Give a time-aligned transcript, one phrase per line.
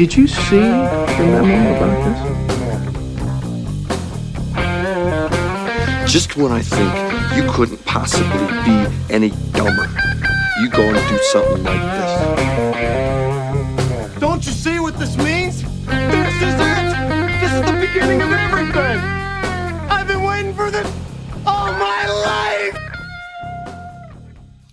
[0.00, 2.18] Did you see the memo about this?
[6.10, 6.90] Just when I think
[7.36, 9.86] you couldn't possibly be any dumber,
[10.58, 12.12] you go and do something like this.
[14.18, 15.60] Don't you see what this means?
[15.84, 16.94] This is it!
[17.42, 18.98] This is the beginning of everything!
[19.90, 20.90] I've been waiting for this
[21.44, 22.78] all my life!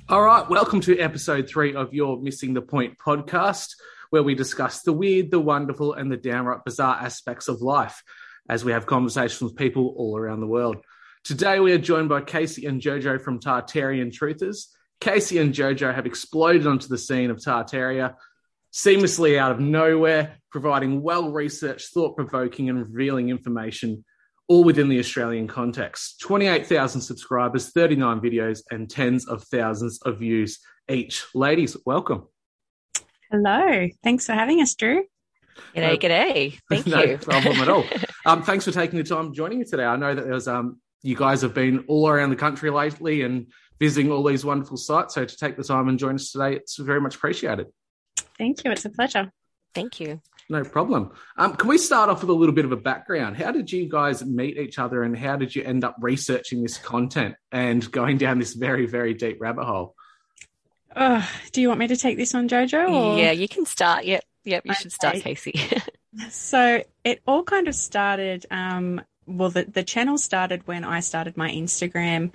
[0.08, 3.76] All right, welcome to episode three of your Missen the Point podcast,
[4.10, 8.04] where we discuss the weird, the wonderful, and the downright bizarre aspects of life
[8.50, 10.78] as we have conversations with people all around the world.
[11.24, 14.68] Today, we are joined by Casey and Jojo from Tartarian Truthers.
[15.02, 18.16] Casey and Jojo have exploded onto the scene of Tartaria
[18.74, 24.06] seamlessly out of nowhere, providing well researched, thought provoking, and revealing information,
[24.48, 26.20] all within the Australian context.
[26.22, 31.26] 28,000 subscribers, 39 videos, and tens of thousands of views each.
[31.34, 32.28] Ladies, welcome.
[33.32, 33.88] Hello.
[34.04, 35.04] Thanks for having us, Drew.
[35.76, 36.60] G'day, Uh, g'day.
[36.70, 37.08] Thank no you.
[37.14, 37.86] No problem at all.
[38.26, 39.86] Um, thanks for taking the time joining me today.
[39.86, 43.22] I know that there was um, you guys have been all around the country lately
[43.22, 43.48] and
[43.80, 45.14] visiting all these wonderful sites.
[45.16, 47.68] So to take the time and join us today, it's very much appreciated.
[48.38, 48.72] Thank you.
[48.72, 49.32] It's a pleasure.
[49.74, 50.20] Thank you.
[50.50, 51.12] No problem.
[51.38, 53.38] Um, can we start off with a little bit of a background?
[53.38, 56.78] How did you guys meet each other and how did you end up researching this
[56.78, 59.96] content and going down this very, very deep rabbit hole?
[61.00, 62.90] Oh, do you want me to take this on, Jojo?
[62.90, 63.20] Or?
[63.20, 64.06] Yeah, you can start.
[64.06, 64.66] Yep, yep.
[64.66, 65.54] You should start, Casey.
[66.30, 68.46] So it all kind of started.
[68.50, 72.32] Um, well, the the channel started when I started my Instagram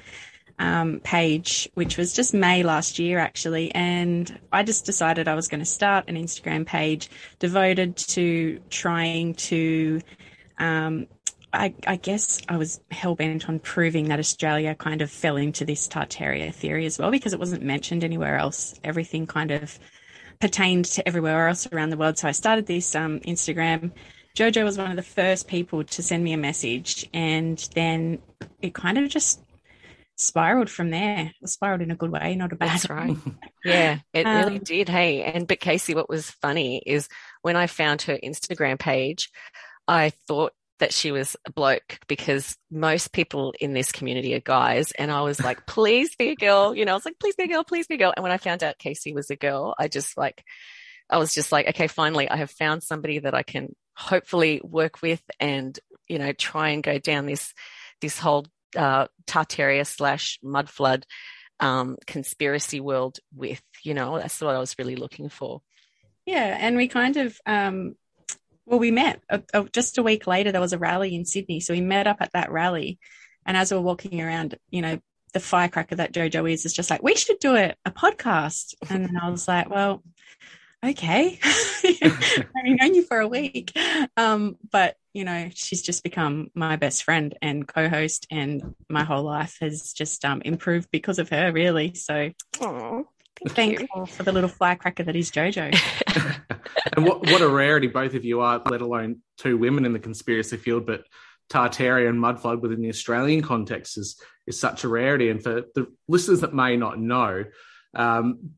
[0.58, 5.48] um, page, which was just May last year, actually, and I just decided I was
[5.48, 10.00] going to start an Instagram page devoted to trying to.
[10.58, 11.08] Um,
[11.52, 15.64] I, I guess I was hell bent on proving that Australia kind of fell into
[15.64, 18.74] this Tartaria theory as well because it wasn't mentioned anywhere else.
[18.82, 19.78] Everything kind of
[20.40, 22.18] pertained to everywhere else around the world.
[22.18, 23.92] So I started this um, Instagram.
[24.34, 28.18] Jojo was one of the first people to send me a message, and then
[28.62, 29.42] it kind of just
[30.16, 31.32] spiraled from there.
[31.42, 32.70] It spiraled in a good way, not a bad.
[32.70, 33.16] That's right.
[33.62, 34.88] Yeah, it really Um, did.
[34.88, 37.08] Hey, and but Casey, what was funny is
[37.42, 39.30] when I found her Instagram page,
[39.86, 40.52] I thought
[40.82, 44.90] that she was a bloke because most people in this community are guys.
[44.90, 46.74] And I was like, please be a girl.
[46.74, 48.12] You know, I was like, please be a girl, please be a girl.
[48.16, 50.42] And when I found out Casey was a girl, I just like,
[51.08, 55.02] I was just like, okay, finally, I have found somebody that I can hopefully work
[55.02, 55.78] with and,
[56.08, 57.54] you know, try and go down this,
[58.00, 61.06] this whole, uh, Tartaria slash mud flood,
[61.60, 65.62] um, conspiracy world with, you know, that's what I was really looking for.
[66.26, 67.94] Yeah, and we kind of, um,
[68.66, 70.52] well, we met uh, uh, just a week later.
[70.52, 72.98] There was a rally in Sydney, so we met up at that rally.
[73.44, 75.00] And as we were walking around, you know,
[75.32, 78.74] the firecracker that JoJo is is just like, we should do a, a podcast.
[78.88, 80.02] And then I was like, well,
[80.84, 81.38] okay,
[81.84, 83.72] I've only known you for a week,
[84.16, 89.22] um, but you know, she's just become my best friend and co-host, and my whole
[89.22, 91.94] life has just um, improved because of her, really.
[91.94, 92.30] So
[92.60, 93.06] you.
[93.48, 95.74] Thankful for the little firecracker that is JoJo.
[96.96, 99.98] and what, what a rarity both of you are, let alone two women in the
[99.98, 101.04] conspiracy field, but
[101.50, 105.28] Tartaria and Mudflood within the Australian context is, is such a rarity.
[105.28, 107.44] And for the listeners that may not know,
[107.94, 108.52] um,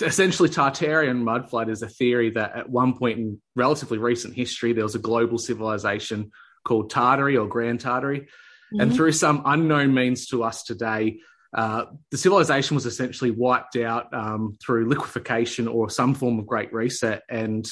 [0.00, 4.72] essentially Tartaria and Mudflood is a theory that at one point in relatively recent history,
[4.72, 6.30] there was a global civilization
[6.64, 8.28] called Tartary or Grand Tartary.
[8.72, 8.96] And Mhm.
[8.96, 11.20] through some unknown means to us today,
[11.54, 16.72] uh, the civilization was essentially wiped out um, through liquefaction or some form of great
[16.72, 17.22] reset.
[17.28, 17.66] And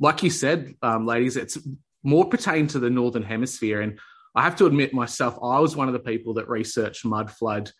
[0.00, 1.58] like you said, um, ladies, it's
[2.02, 3.80] more pertained to the northern hemisphere.
[3.80, 3.98] And
[4.34, 7.70] I have to admit myself, I was one of the people that researched mud flood,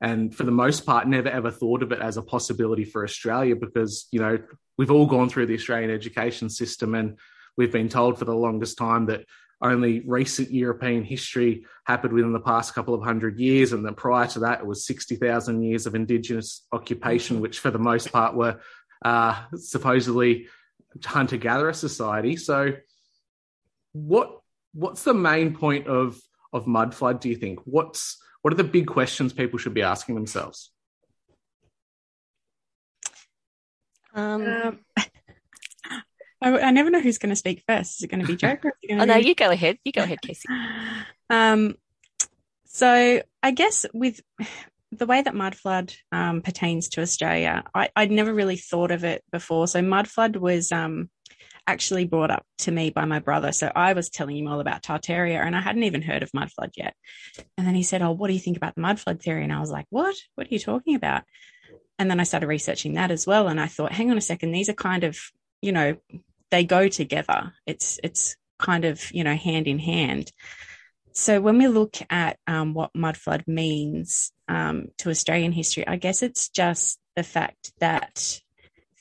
[0.00, 3.56] and for the most part, never ever thought of it as a possibility for Australia
[3.56, 4.38] because you know
[4.76, 7.18] we've all gone through the Australian education system, and
[7.56, 9.24] we've been told for the longest time that
[9.62, 14.26] only recent European history happened within the past couple of hundred years, and then prior
[14.28, 18.34] to that, it was sixty thousand years of Indigenous occupation, which for the most part
[18.34, 18.60] were
[19.04, 20.48] uh, supposedly
[21.04, 22.36] hunter gatherer society.
[22.36, 22.72] So,
[23.92, 24.40] what
[24.74, 26.20] what's the main point of
[26.52, 27.20] of mud flood?
[27.20, 30.70] Do you think what's What are the big questions people should be asking themselves?
[34.14, 34.78] Um, Um,
[36.40, 37.98] I, I never know who's going to speak first.
[37.98, 38.56] Is it going to be Joe?
[38.62, 39.78] Or is it oh no, be you go ahead.
[39.84, 40.48] You go ahead, Casey.
[41.28, 41.74] Um,
[42.66, 44.20] so I guess with
[44.92, 49.02] the way that mud flood um, pertains to Australia, I, I'd never really thought of
[49.02, 49.66] it before.
[49.66, 51.10] So mud flood was um,
[51.66, 53.52] actually brought up to me by my brother.
[53.52, 56.50] So I was telling him all about Tartaria, and I hadn't even heard of mud
[56.52, 56.94] flood yet.
[57.58, 59.52] And then he said, "Oh, what do you think about the mud flood theory?" And
[59.52, 60.14] I was like, "What?
[60.34, 61.24] What are you talking about?"
[61.98, 64.52] And then I started researching that as well, and I thought, "Hang on a second,
[64.52, 65.18] these are kind of,
[65.66, 65.96] you know,
[66.50, 67.52] they go together.
[67.66, 70.30] It's it's kind of you know hand in hand."
[71.12, 75.96] So when we look at um, what mud flood means um, to Australian history, I
[75.96, 78.40] guess it's just the fact that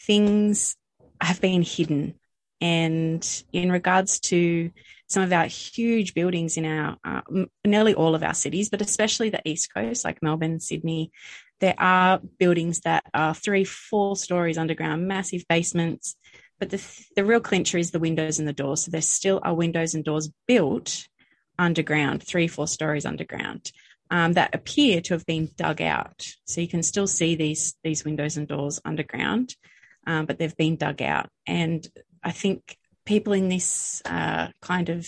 [0.06, 0.78] things
[1.20, 2.16] have been hidden.
[2.62, 4.72] And in regards to
[5.08, 7.22] some of our huge buildings in our, uh,
[7.66, 11.12] nearly all of our cities, but especially the East Coast, like Melbourne, Sydney,
[11.60, 16.16] there are buildings that are three, four stories underground, massive basements.
[16.60, 16.82] But the,
[17.16, 18.86] the real clincher is the windows and the doors.
[18.86, 21.08] So there still are windows and doors built
[21.60, 23.72] underground, three, four stories underground,
[24.10, 26.28] um, that appear to have been dug out.
[26.46, 29.56] So you can still see these these windows and doors underground,
[30.08, 31.30] um, but they've been dug out.
[31.48, 31.86] And
[32.24, 35.08] I think people in this uh, kind of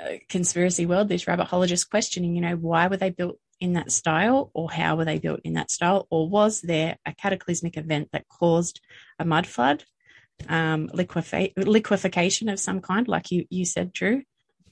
[0.00, 3.38] uh, conspiracy world, this rabbit hole, are just questioning, you know, why were they built
[3.60, 7.14] in that style, or how were they built in that style, or was there a
[7.14, 8.80] cataclysmic event that caused
[9.18, 9.84] a mud flood?
[10.48, 14.22] Um, liquefa- liquefaction of some kind, like you you said, Drew,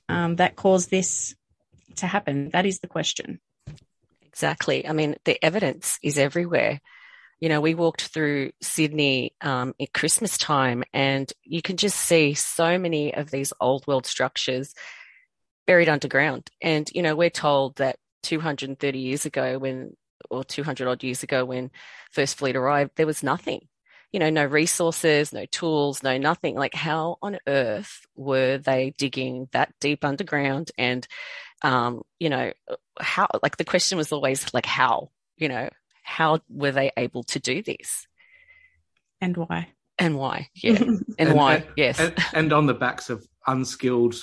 [0.09, 1.35] um, that caused this
[1.97, 2.51] to happen?
[2.51, 3.41] That is the question.
[4.27, 4.87] Exactly.
[4.87, 6.81] I mean, the evidence is everywhere.
[7.41, 12.35] You know, we walked through Sydney um, at Christmas time, and you can just see
[12.35, 14.75] so many of these old world structures
[15.67, 16.51] buried underground.
[16.63, 19.97] And, you know, we're told that 230 years ago, when,
[20.31, 21.71] or 200 odd years ago, when
[22.11, 23.69] First Fleet arrived, there was nothing
[24.13, 26.55] you know, no resources, no tools, no nothing.
[26.55, 30.71] Like, how on earth were they digging that deep underground?
[30.79, 31.07] And,
[31.63, 32.53] um, you know,
[32.99, 35.69] how, like, the question was always, like, how, you know,
[36.03, 38.07] how were they able to do this?
[39.21, 39.69] And why?
[39.99, 40.49] And why?
[40.55, 40.83] Yeah.
[40.83, 41.57] And, and why?
[41.57, 42.01] And, yes.
[42.01, 44.15] And, and on the backs of unskilled,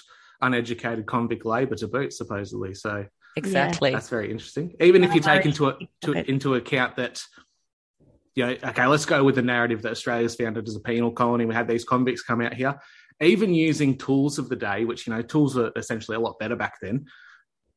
[0.42, 2.74] uneducated convict labour to boot, supposedly.
[2.74, 3.06] So,
[3.36, 3.92] exactly.
[3.92, 4.76] That's very interesting.
[4.80, 7.22] Even if you take into, a, to, into account that
[8.36, 11.46] you know, okay, let's go with the narrative that Australia's founded as a penal colony.
[11.46, 12.76] We had these convicts come out here,
[13.22, 16.56] even using tools of the day, which, you know, tools were essentially a lot better
[16.56, 17.06] back then,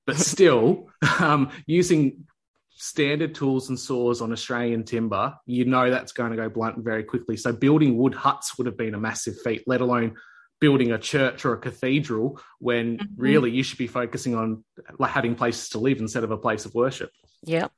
[0.04, 0.90] but still
[1.20, 2.26] um, using
[2.70, 7.02] standard tools and saws on Australian timber, you know that's going to go blunt very
[7.02, 7.36] quickly.
[7.36, 10.16] So building wood huts would have been a massive feat, let alone
[10.60, 13.14] building a church or a cathedral when mm-hmm.
[13.16, 14.64] really you should be focusing on
[15.06, 17.10] having places to live instead of a place of worship.
[17.42, 17.68] Yeah,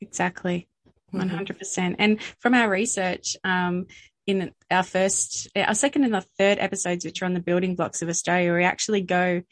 [0.00, 0.68] exactly.
[1.10, 1.96] One hundred percent.
[1.98, 3.86] And from our research, um,
[4.26, 8.02] in our first, our second and the third episodes, which are on the building blocks
[8.02, 9.42] of Australia, we actually go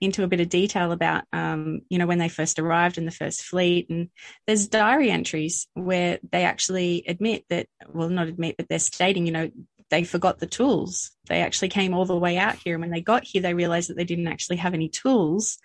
[0.00, 3.12] into a bit of detail about, um, you know, when they first arrived in the
[3.12, 3.88] first fleet.
[3.90, 4.08] And
[4.46, 9.32] there's diary entries where they actually admit that, well, not admit, but they're stating, you
[9.32, 9.50] know,
[9.92, 11.10] they forgot the tools.
[11.28, 12.74] They actually came all the way out here.
[12.74, 15.58] And when they got here, they realized that they didn't actually have any tools.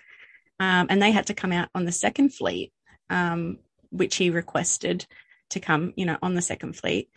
[0.59, 2.73] Um, and they had to come out on the second fleet,
[3.09, 5.07] um, which he requested
[5.51, 7.09] to come, you know, on the second fleet,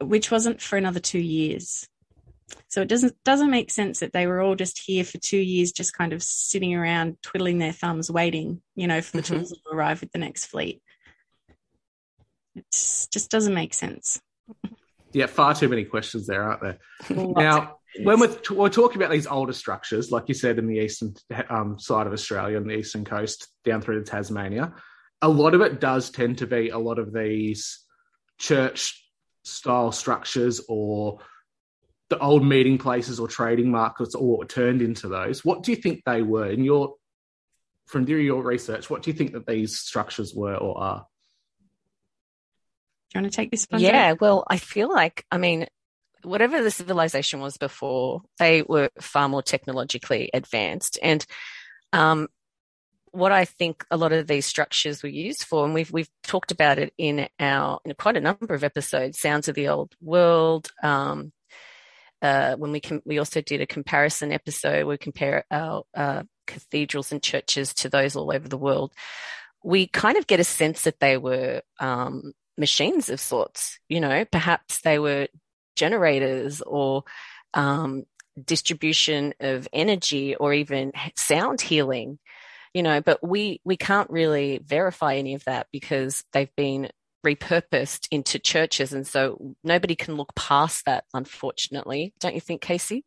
[0.00, 1.88] which wasn't for another two years.
[2.66, 5.70] So it doesn't doesn't make sense that they were all just here for two years,
[5.70, 9.36] just kind of sitting around twiddling their thumbs, waiting, you know, for the mm-hmm.
[9.36, 10.82] tools to arrive with the next fleet.
[12.56, 14.20] It just doesn't make sense.
[15.12, 16.78] Yeah, far too many questions there, aren't there?
[17.10, 21.14] now, when we're, we're, talking about these older structures, like you said, in the eastern
[21.48, 24.74] um, side of Australia, on the eastern coast, down through to Tasmania,
[25.22, 27.80] a lot of it does tend to be a lot of these
[28.38, 29.04] church
[29.42, 31.18] style structures or
[32.08, 35.44] the old meeting places or trading markets or turned into those.
[35.44, 36.94] What do you think they were in your
[37.86, 38.88] from your research?
[38.88, 41.06] What do you think that these structures were or are?
[43.10, 43.80] Do you want to take this one?
[43.80, 45.66] Yeah, well, I feel like, I mean,
[46.22, 50.98] whatever the civilization was before, they were far more technologically advanced.
[51.02, 51.24] And
[51.92, 52.28] um,
[53.12, 56.52] what I think a lot of these structures were used for, and we've we've talked
[56.52, 60.70] about it in our in quite a number of episodes, Sounds of the Old World.
[60.82, 61.32] Um,
[62.22, 64.86] uh, when we can, we also did a comparison episode.
[64.86, 68.92] We compare our uh, cathedrals and churches to those all over the world.
[69.64, 73.80] We kind of get a sense that they were um, machines of sorts.
[73.88, 75.26] You know, perhaps they were
[75.74, 77.02] generators or
[77.54, 78.04] um,
[78.42, 82.18] distribution of energy or even sound healing
[82.74, 86.90] you know, but we we can't really verify any of that because they've been
[87.26, 91.04] repurposed into churches, and so nobody can look past that.
[91.12, 93.04] Unfortunately, don't you think, Casey?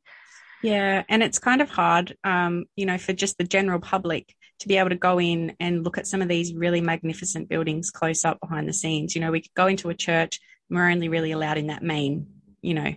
[0.61, 4.67] Yeah, and it's kind of hard, um, you know, for just the general public to
[4.69, 8.23] be able to go in and look at some of these really magnificent buildings close
[8.23, 9.13] up behind the scenes.
[9.13, 10.39] You know, we could go into a church,
[10.69, 12.27] and we're only really allowed in that main,
[12.61, 12.93] you know,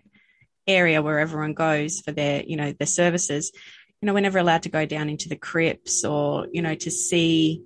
[0.67, 3.53] area where everyone goes for their, you know, their services.
[4.01, 6.91] You know, we're never allowed to go down into the crypts or, you know, to
[6.91, 7.63] see,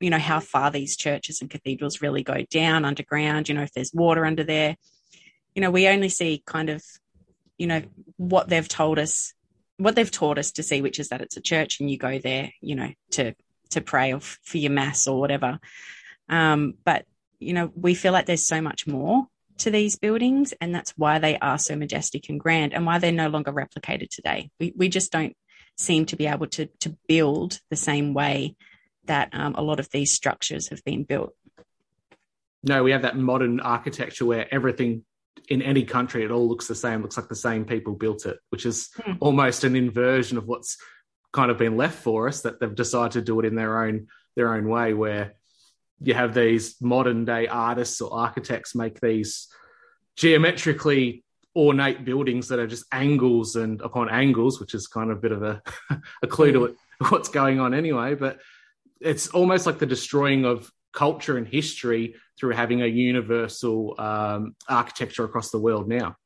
[0.00, 3.72] you know, how far these churches and cathedrals really go down underground, you know, if
[3.72, 4.76] there's water under there.
[5.54, 6.82] You know, we only see kind of,
[7.58, 7.82] you know,
[8.16, 9.34] what they've told us,
[9.78, 12.18] what they've taught us to see, which is that it's a church and you go
[12.18, 13.34] there, you know, to
[13.70, 15.58] to pray or for your mass or whatever.
[16.28, 17.04] Um, but
[17.38, 19.26] you know, we feel like there's so much more
[19.58, 23.12] to these buildings, and that's why they are so majestic and grand, and why they're
[23.12, 24.50] no longer replicated today.
[24.58, 25.36] We we just don't
[25.76, 28.56] seem to be able to to build the same way
[29.04, 31.34] that um, a lot of these structures have been built.
[32.62, 35.04] No, we have that modern architecture where everything
[35.48, 38.38] in any country it all looks the same, looks like the same people built it,
[38.50, 39.12] which is Hmm.
[39.20, 40.76] almost an inversion of what's
[41.32, 44.06] kind of been left for us that they've decided to do it in their own
[44.36, 45.34] their own way where
[46.00, 49.48] you have these modern day artists or architects make these
[50.16, 51.24] geometrically
[51.54, 55.32] ornate buildings that are just angles and upon angles, which is kind of a bit
[55.32, 55.62] of a,
[56.22, 56.76] a clue to it,
[57.08, 58.14] what's going on anyway.
[58.14, 58.40] But
[59.00, 65.24] it's almost like the destroying of culture and history through having a universal um, architecture
[65.24, 66.16] across the world now.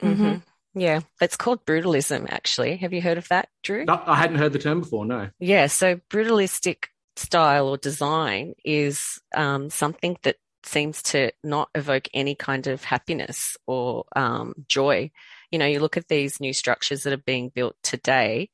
[0.00, 0.36] hmm
[0.74, 2.30] Yeah, it's called brutalism.
[2.30, 3.84] Actually, have you heard of that, Drew?
[3.84, 5.04] No, I hadn't heard the term before.
[5.04, 5.28] No.
[5.38, 12.34] Yeah, so brutalistic style or design is um, something that seems to not evoke any
[12.34, 15.10] kind of happiness or um, joy.
[15.50, 18.50] You know, you look at these new structures that are being built today,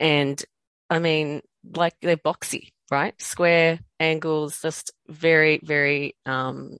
[0.00, 0.42] and
[0.90, 1.42] I mean,
[1.76, 3.20] like they're boxy, right?
[3.20, 6.76] Square angles, just very, very um,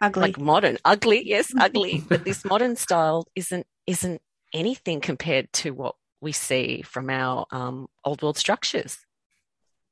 [0.00, 0.20] Ugly.
[0.20, 2.02] like modern, ugly, yes, ugly.
[2.06, 4.20] but this modern style isn't isn't
[4.52, 8.98] anything compared to what we see from our um, old world structures.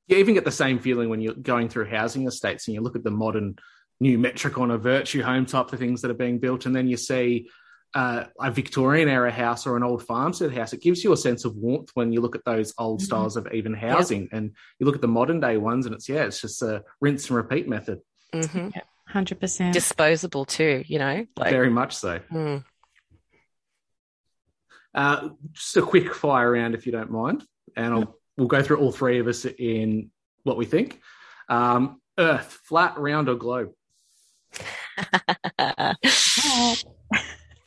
[0.08, 2.96] You even get the same feeling when you're going through housing estates and you look
[2.96, 3.56] at the modern
[4.00, 6.96] new Metricon or Virtue home type of things that are being built, and then you
[6.96, 7.48] see
[7.94, 10.72] uh, a Victorian era house or an old farmstead house.
[10.72, 13.04] It gives you a sense of warmth when you look at those old Mhm.
[13.04, 16.24] styles of even housing, and you look at the modern day ones, and it's yeah,
[16.24, 18.00] it's just a rinse and repeat method.
[18.32, 18.68] hmm
[19.06, 19.72] Hundred percent.
[19.74, 21.26] Disposable too, you know.
[21.36, 22.20] Like, Very much so.
[22.32, 22.64] mm,
[24.94, 27.44] Uh, just a quick fire round, if you don't mind,
[27.76, 30.10] and I'll, we'll go through all three of us in
[30.44, 31.00] what we think.
[31.48, 33.72] Um, Earth, flat, round, or globe?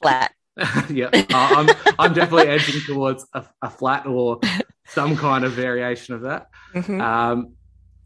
[0.02, 0.32] flat.
[0.90, 4.40] yeah, uh, I'm I'm definitely edging towards a, a flat or
[4.88, 6.48] some kind of variation of that.
[6.74, 7.00] Mhm.
[7.00, 7.54] Um,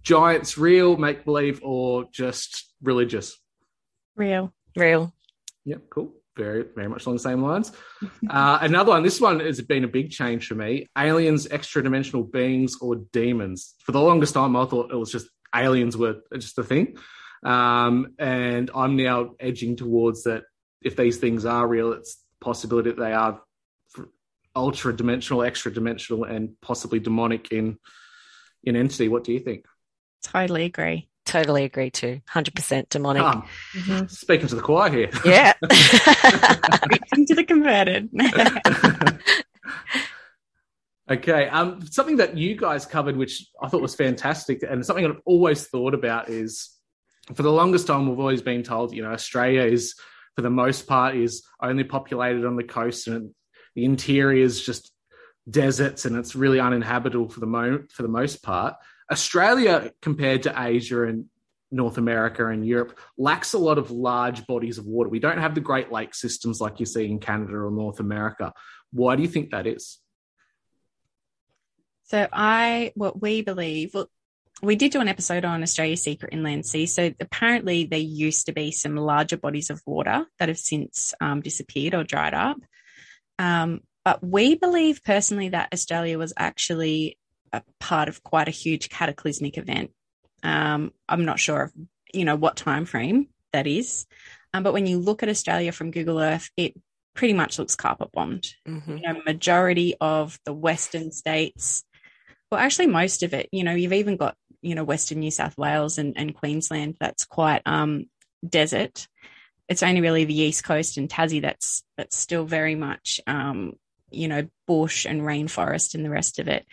[0.03, 3.37] giants, real, make believe, or just religious?
[4.15, 4.53] Real.
[4.75, 5.13] Real.
[5.65, 6.13] Yep, cool.
[6.37, 7.71] Very, very much along the same lines.
[8.29, 9.03] Uh, another one.
[9.03, 10.89] This one has been a big change for me.
[10.97, 13.75] Aliens, extra dimensional beings, or demons.
[13.79, 16.95] For the longest time, I thought it was just aliens were just a thing,
[17.45, 20.43] um, and I'm now edging towards that.
[20.81, 23.41] If these things are real, it's a possibility that they are
[24.55, 27.77] ultra dimensional, extra dimensional, and possibly demonic in
[28.63, 29.07] in entity.
[29.07, 29.65] What do you think?
[30.23, 31.07] Totally agree.
[31.25, 32.21] Totally agree too.
[32.29, 33.23] 100% demonic.
[33.23, 33.45] Ah,
[34.07, 35.09] speaking to the choir here.
[35.23, 35.53] Yeah.
[35.61, 38.09] Preaching to the converted.
[41.09, 41.49] Okay.
[41.49, 45.67] Um, something that you guys covered, which I thought was fantastic, and something I've always
[45.67, 46.69] thought about is
[47.33, 49.95] for the longest time, we've always been told, you know, Australia is,
[50.35, 53.31] for the most part, is only populated on the coast and
[53.75, 54.91] the interior is just
[55.49, 58.75] deserts and it's really uninhabitable for the mo- for the most part.
[59.11, 61.25] Australia, compared to Asia and
[61.71, 65.09] North America and Europe, lacks a lot of large bodies of water.
[65.09, 68.53] We don't have the Great Lake systems like you see in Canada or North America.
[68.91, 69.99] Why do you think that is?
[72.03, 74.09] So I, what we believe, well,
[74.61, 76.85] we did do an episode on Australia's secret inland sea.
[76.85, 81.41] So apparently there used to be some larger bodies of water that have since um,
[81.41, 82.57] disappeared or dried up.
[83.39, 87.17] Um, but we believe personally that Australia was actually
[87.53, 89.91] a part of quite a huge cataclysmic event.
[90.43, 91.73] Um, I'm not sure of,
[92.13, 94.05] you know, what time frame that is.
[94.53, 96.73] Um, but when you look at Australia from Google Earth, it
[97.13, 98.97] pretty much looks carpet bombed Mhm.
[99.01, 101.83] you know, majority of the Western states,
[102.49, 105.57] well, actually most of it, you know, you've even got, you know, Western New South
[105.57, 108.05] Wales and, and Queensland that's quite um,
[108.47, 109.07] desert.
[109.67, 113.73] It's only really the East Coast and Tassie that's that's still very much, um,
[114.09, 116.65] you know, bush and rainforest and the rest of it.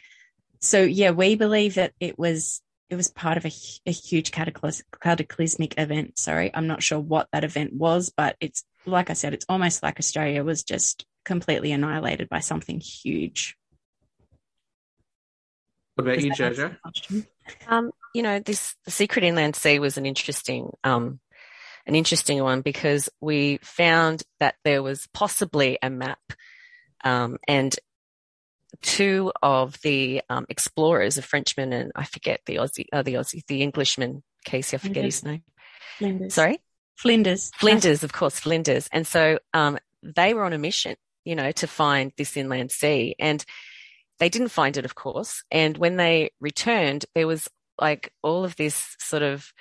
[0.60, 3.52] so yeah, we believe that it was it was part of a,
[3.86, 6.18] a huge cataclys- cataclysmic event.
[6.18, 9.82] Sorry, I'm not sure what that event was, but it's like I said, it's almost
[9.82, 13.56] like Australia was just completely annihilated by something huge.
[15.94, 16.76] What about Does you, Jojo?
[17.66, 21.20] Um, you know, this the secret inland sea was an interesting um
[21.86, 26.20] an interesting one because we found that there was possibly a map
[27.02, 27.74] um, and
[28.82, 33.44] two of the um, explorers, a Frenchman and I forget the Aussie, uh, the Aussie,
[33.46, 35.42] the Englishman, Casey, I forget his name.
[35.98, 36.34] Flinders.
[36.34, 36.60] Sorry?
[36.96, 37.50] Flinders.
[37.56, 38.88] Flinders, of course, Flinders.
[38.92, 43.16] And so um, they were on a mission, you know, to find this inland sea.
[43.18, 43.44] And
[44.18, 45.44] they didn't find it, of course.
[45.50, 47.48] And when they returned, there was
[47.80, 49.52] like all of this sort of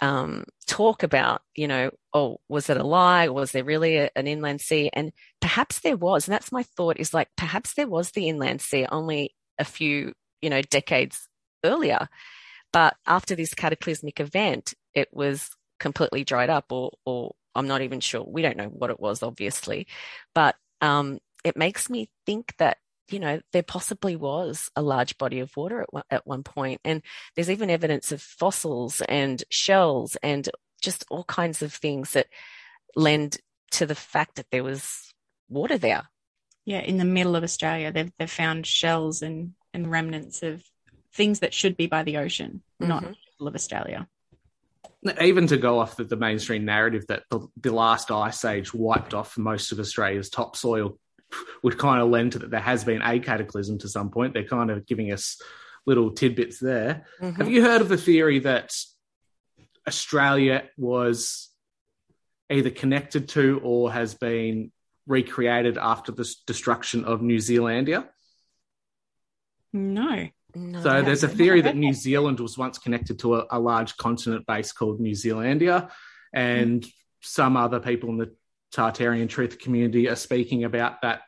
[0.00, 3.28] um, talk about, you know, oh, was it a lie?
[3.28, 4.90] Was there really a, an inland sea?
[4.92, 6.26] And perhaps there was.
[6.26, 10.12] And that's my thought is like, perhaps there was the inland sea only a few,
[10.40, 11.28] you know, decades
[11.64, 12.08] earlier.
[12.72, 15.50] But after this cataclysmic event, it was
[15.80, 18.24] completely dried up, or, or I'm not even sure.
[18.26, 19.86] We don't know what it was, obviously.
[20.34, 22.78] But um, it makes me think that
[23.10, 26.80] you know, there possibly was a large body of water at one, at one point.
[26.84, 27.02] And
[27.34, 30.48] there's even evidence of fossils and shells and
[30.80, 32.26] just all kinds of things that
[32.94, 33.38] lend
[33.72, 35.12] to the fact that there was
[35.48, 36.08] water there.
[36.64, 40.62] Yeah, in the middle of Australia, they've they've found shells and and remnants of
[41.12, 43.06] things that should be by the ocean, not Mhm.
[43.06, 44.08] in the middle of Australia.
[45.20, 49.14] Even to go off the, the mainstream narrative that the, the last ice age wiped
[49.14, 50.98] off most of Australia's topsoil
[51.62, 54.34] would kind of lend to that there has been a cataclysm to some point.
[54.34, 55.40] They're kind of giving us
[55.86, 57.06] little tidbits there.
[57.20, 57.36] Mhm.
[57.36, 58.74] Have you heard of the theory that
[59.86, 61.48] Australia was
[62.50, 64.72] either connected to or has been
[65.06, 68.08] recreated after the destruction of New Zealandia?
[69.72, 70.28] No.
[70.54, 73.96] No, So there's a theory that New Zealand was once connected to a, a large
[73.98, 75.90] continent base called New Zealandia,
[76.32, 76.86] and
[77.20, 78.34] some other people in the
[78.74, 81.22] Tartarian truth community are speaking about that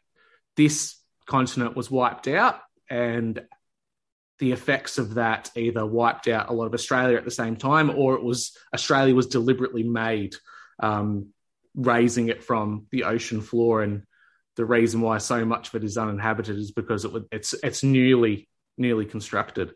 [0.57, 3.41] this continent was wiped out, and
[4.39, 7.91] the effects of that either wiped out a lot of Australia at the same time,
[7.91, 10.35] or it was Australia was deliberately made,
[10.83, 11.29] um,
[11.75, 14.03] raising it from the ocean floor, and
[14.57, 17.83] the reason why so much of it is uninhabited is because it would, it's it's
[17.83, 19.73] newly newly constructed.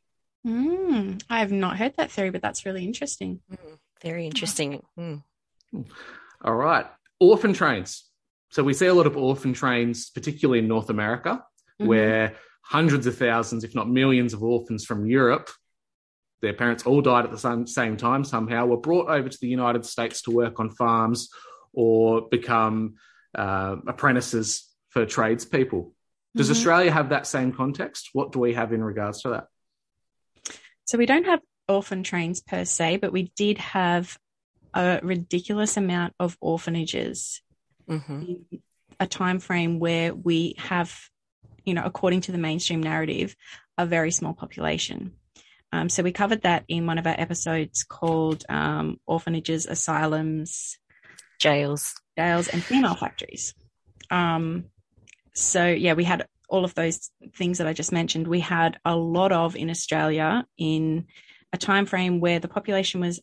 [0.46, 3.40] Mm, I have not heard that theory, but that's really interesting.
[3.50, 4.82] Mm, Very interesting.
[4.98, 5.22] Mm.
[6.42, 6.86] All right.
[7.20, 8.04] Orphan trains.
[8.50, 11.44] So we see a lot of orphan trains, particularly in North America,
[11.80, 11.86] Mhm.
[11.86, 15.50] where hundreds of thousands, if not millions, of orphans from Europe,
[16.40, 19.84] their parents all died at the same, time somehow, were brought over to the United
[19.84, 21.30] States to work on farms
[21.72, 22.94] or become
[23.36, 25.92] uh, apprentices for tradespeople.
[26.36, 26.52] Does Mhm.
[26.52, 28.10] Australia have that same context?
[28.12, 29.48] What do we have in regards to that?
[30.84, 34.18] So we don't have orphan trains per se, but we did have
[34.74, 37.40] a ridiculous amount of orphanages
[37.88, 38.28] Mhm.
[38.50, 38.62] in
[39.00, 41.08] a time frame where we have,
[41.64, 43.36] you know, according to the mainstream narrative,
[43.78, 45.12] a very small population.
[45.72, 50.78] Um, so we covered that in one of our episodes called um, "Orphanages, Asylums,
[51.38, 51.94] Jails.
[52.16, 53.54] Jails, and Female Factories."
[54.10, 54.66] Um,
[55.34, 58.28] so yeah, we had all of those things that I just mentioned.
[58.28, 61.06] We had a lot of in Australia in
[61.52, 63.20] a time frame where the population was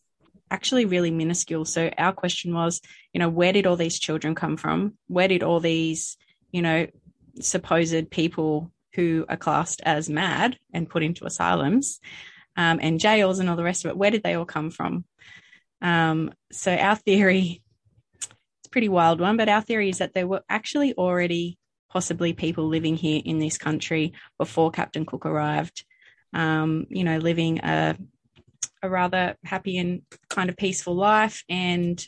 [0.52, 1.66] actually really minuscule.
[1.66, 2.82] So our question was,
[3.14, 4.94] you know, where did all these children come from?
[5.08, 6.18] Where did all these,
[6.52, 6.88] you know,
[7.40, 12.00] supposed people who are classed as mad and put into asylums
[12.58, 15.06] um, and jails and all the rest of it, where did they all come from?
[15.82, 17.64] Um, so our theory,
[18.20, 21.58] it's a pretty wild one, but our theory is that there were actually already
[21.90, 25.86] possibly people living here in this country before Captain Cook arrived,
[26.34, 27.98] um, you know, living a
[28.84, 31.44] a rather happy and kind of peaceful life.
[31.50, 32.06] And,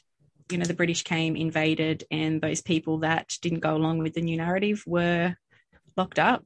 [0.52, 4.22] you know, the British came, invaded, and those people that didn't go along with the
[4.22, 5.36] new narrative were
[5.96, 6.46] locked up,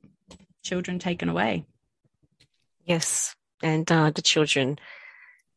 [0.63, 1.65] children taken away.
[2.83, 3.35] Yes.
[3.63, 4.77] And uh, the children,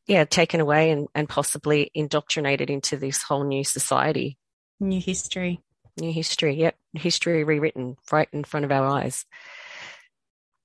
[0.06, 4.38] yeah, taken away and, and possibly indoctrinated into this whole new society,
[4.80, 5.60] New history.
[6.00, 6.54] new history.
[6.56, 6.76] Yep.
[6.94, 9.26] History rewritten right in front of our eyes.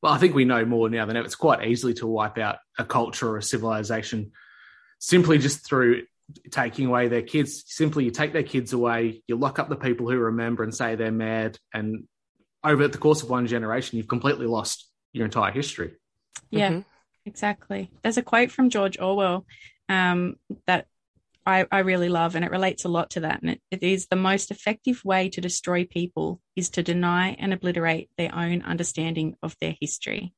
[0.06, 1.26] Well, I think we know more now than ever.
[1.26, 4.34] It's quite easily to wipe out a culture or a civilization
[5.00, 6.04] simply just through
[6.52, 7.64] taking away their kids.
[7.66, 10.94] Simply, you take their kids away, you lock up the people who remember and say
[10.94, 12.04] they're mad, and
[12.64, 15.96] over the course of one generation, you've completely lost your entire history.
[16.52, 16.86] Yeah, Mhm.
[17.26, 17.90] exactly.
[18.04, 19.48] There's a quote from George Orwell
[19.90, 20.36] um,
[20.68, 20.86] that
[21.46, 23.42] I, I really love, and it relates a lot to that.
[23.42, 27.54] And it, it is the most effective way to destroy people is to deny and
[27.54, 30.34] obliterate their own understanding of their history.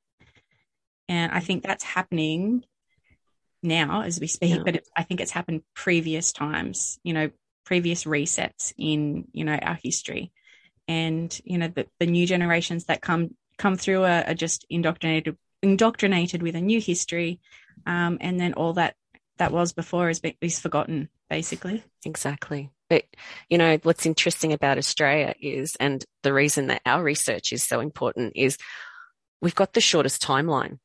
[1.08, 2.63] And I think that's happening
[3.63, 4.63] now as we speak, Yeah.
[4.65, 7.32] but it, I think it's happened previous times, you know,
[7.65, 10.32] previous resets in, you know, our history.
[10.88, 15.38] And, you know, the, the new generations that come come through are, are just indoctrinated
[15.63, 17.39] indoctrinated with a new history.
[17.86, 18.96] Um, and then all that
[19.38, 21.84] that was before is, is forgotten, basically.
[22.06, 22.71] Exactly.
[22.89, 23.04] But,
[23.50, 27.80] you know, what's interesting about Australia is, and the reason that our research is so
[27.80, 28.58] important is
[29.41, 30.80] we've got the shortest timeline,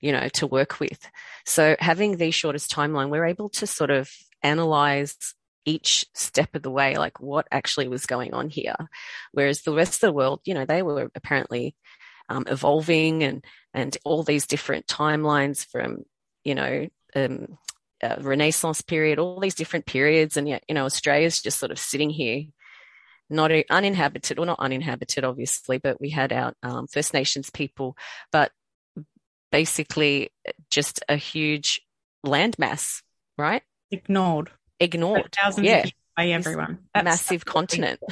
[0.00, 1.08] you know, to work with.
[1.44, 4.10] So having the shortest timeline, we're able to sort of
[4.42, 5.16] analyze
[5.64, 8.76] each step of the way, like what actually was going on here.
[9.32, 11.74] Whereas the rest of the world, you know, they were apparently
[12.28, 13.44] um, evolving and,
[13.74, 16.04] and all these different timelines from,
[16.44, 17.58] you know, um,
[18.02, 21.78] uh, Renaissance period, all these different periods, and yet you know Australia's just sort of
[21.78, 22.44] sitting here,
[23.30, 27.96] not uninhabited, or not uninhabited, obviously, but we had our um, First Nations people,
[28.32, 28.52] but
[29.50, 30.30] basically
[30.70, 31.80] just a huge
[32.24, 33.02] landmass,
[33.36, 33.62] right?
[33.90, 34.50] Ignored.
[34.80, 35.22] Ignored.
[35.22, 36.78] For thousands yeah, of years by everyone.
[36.94, 38.00] That's- massive that's continent.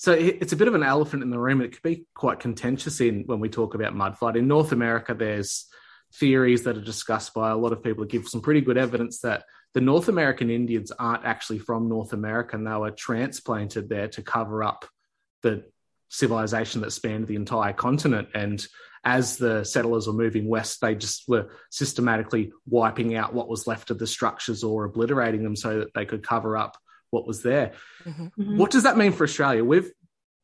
[0.00, 1.60] So it's a bit of an elephant in the room.
[1.60, 4.36] It could be quite contentious in when we talk about mudflood.
[4.36, 5.66] In North America, there's
[6.14, 9.44] theories that are discussed by a lot of people give some pretty good evidence that
[9.74, 14.22] the North American Indians aren't actually from North America and they were transplanted there to
[14.22, 14.86] cover up
[15.42, 15.64] the
[16.08, 18.28] civilization that spanned the entire continent.
[18.34, 18.66] And
[19.04, 23.90] as the settlers were moving west, they just were systematically wiping out what was left
[23.90, 26.76] of the structures or obliterating them so that they could cover up
[27.10, 27.72] what was there.
[28.04, 28.56] Mhm.
[28.56, 29.64] What does that mean for Australia?
[29.64, 29.90] We've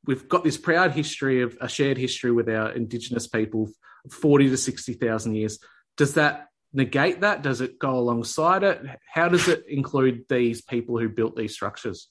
[0.07, 3.71] we've got this proud history of a shared history with our Indigenous people,
[4.11, 5.59] forty to sixty thousand years.
[5.97, 7.43] Does that negate that?
[7.43, 8.83] Does it go alongside it?
[9.13, 12.09] How does it include these people who built these structures?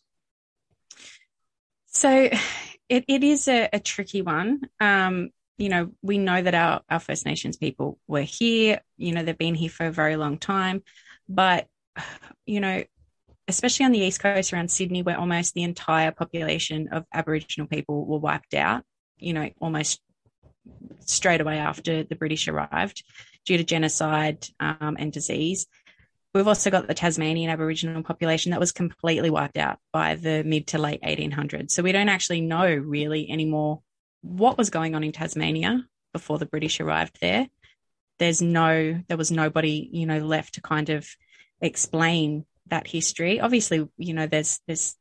[1.88, 2.30] So
[2.90, 4.62] it, it is a, a tricky one.
[4.80, 9.22] Um, you know, we know that our, our First Nations people were here, you know,
[9.22, 10.82] they've been here for a very long time.
[11.30, 11.68] But,
[12.46, 12.84] you know,
[13.48, 18.06] especially on the East Coast around Sydney, where almost the entire population of Aboriginal people
[18.06, 18.84] were wiped out,
[19.18, 20.02] you know, almost
[21.00, 23.04] straight away after the British arrived
[23.46, 25.68] due to genocide um, and disease.
[26.34, 30.68] We've also got the Tasmanian Aboriginal population that was completely wiped out by the mid
[30.68, 31.72] to late 1800s.
[31.72, 33.82] So we don't actually know really anymore
[34.22, 37.48] what was going on in Tasmania before the British arrived there.
[38.20, 41.08] There's no, there was nobody, you know, left to kind of
[41.62, 43.40] explain that history.
[43.40, 44.96] Obviously, you know, there's there's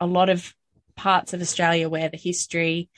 [0.00, 0.54] a lot of
[0.96, 2.88] parts of Australia where the history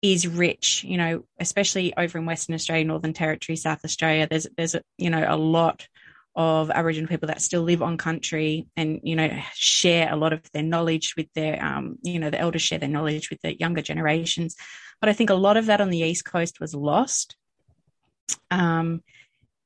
[0.00, 4.26] is rich, you know, especially over in Western Australia, Northern Territory, South Australia.
[4.28, 5.86] There's there's you know a lot
[6.34, 10.40] of Aboriginal people that still live on country and you know share a lot of
[10.52, 13.82] their knowledge with their um, you know the elders share their knowledge with the younger
[13.82, 14.56] generations.
[15.00, 17.36] But I think a lot of that on the east coast was lost.
[18.50, 19.02] Um,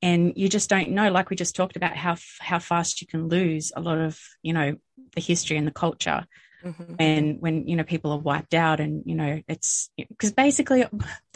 [0.06, 2.14] and you just don't know, like we just talked about, how
[2.50, 4.12] how fast you can lose a lot of
[4.46, 4.68] you know
[5.14, 6.20] the history and the culture
[6.64, 6.96] Mhm.
[6.98, 10.80] and when you know people are wiped out and you know it's because basically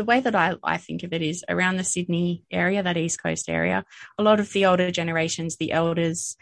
[0.00, 2.30] the way that I, I think of it is around the sydney
[2.62, 3.78] area that east coast area
[4.20, 6.36] a lot of the older generations the elders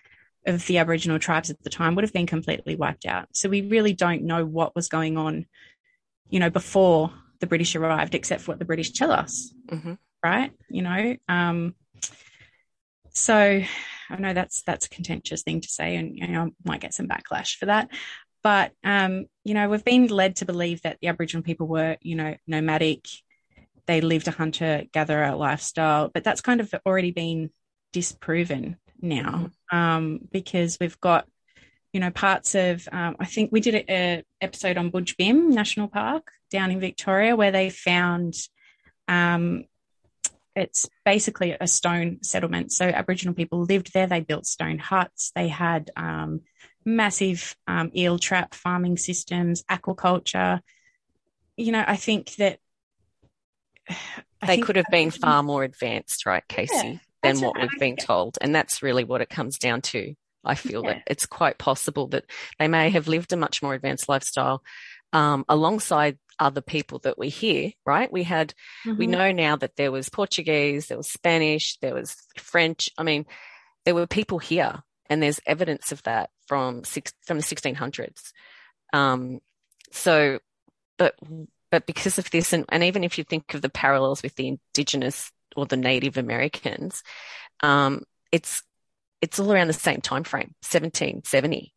[0.46, 3.60] of the aboriginal tribes at the time would have been completely wiped out so we
[3.76, 5.32] really don't know what was going on
[6.34, 7.02] you know before
[7.40, 9.98] the british arrived except for what the british tell us Mhm.
[10.24, 11.74] right you know um
[13.10, 13.62] so
[14.10, 16.94] i know that's that's a contentious thing to say and you know I might get
[16.94, 17.90] some backlash for that.
[18.42, 22.14] But um, you know we've been led to believe that the aboriginal people were you
[22.14, 23.06] know nomadic.
[23.86, 27.50] They lived a hunter gatherer lifestyle but that's kind of already been
[27.92, 31.26] disproven now um, because we've got
[31.92, 35.88] you know parts of um, i think we did an episode on budj bim national
[35.88, 38.34] park down in victoria where they found
[39.08, 39.64] um,
[40.58, 45.48] it's basically a stone settlement so aboriginal people lived there they built stone huts they
[45.48, 46.40] had um,
[46.88, 50.60] massive um, eel trap farming systems, aquaculture.
[51.56, 52.58] You know, I think that
[53.88, 57.70] I they think could have been far more advanced, right, Casey, Yeah, than what right.
[57.70, 58.38] we've been told.
[58.40, 60.14] And that's really what it comes down to.
[60.44, 60.94] I feel Yeah.
[60.94, 62.24] that it's quite possible that
[62.58, 64.62] they may have lived a much more advanced lifestyle
[65.12, 68.10] um, alongside other people that we hear, right?
[68.12, 68.54] We had,
[68.86, 69.10] we Mhm.
[69.10, 72.90] know now that there was Portuguese, there was Spanish, there was French.
[72.98, 73.26] I mean,
[73.84, 78.32] there were people here, and there's evidence of that from six, from the 1600s.
[78.92, 79.40] Um,
[79.92, 80.38] so,
[80.96, 81.14] but
[81.70, 84.48] but because of this, and, and even if you think of the parallels with the
[84.48, 87.02] indigenous or the Native Americans,
[87.62, 88.62] um, it's
[89.20, 91.74] it's all around the same time frame, 1770,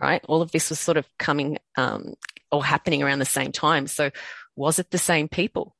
[0.00, 0.22] right?
[0.28, 2.14] All of this was sort of coming um,
[2.50, 3.86] or happening around the same time.
[3.86, 4.10] So,
[4.56, 5.76] was it the same people?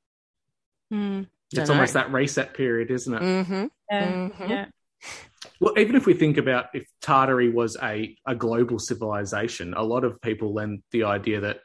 [0.93, 1.27] Mm.
[1.53, 3.23] It's almost that reset period, isn't it?
[3.23, 3.67] Mm-hmm.
[3.91, 4.49] Yeah, Mhm.
[4.49, 4.67] yeah.
[5.61, 10.05] Well, even if we think about if Tartary was a, a global civilization, a lot
[10.05, 11.61] of people lend the idea that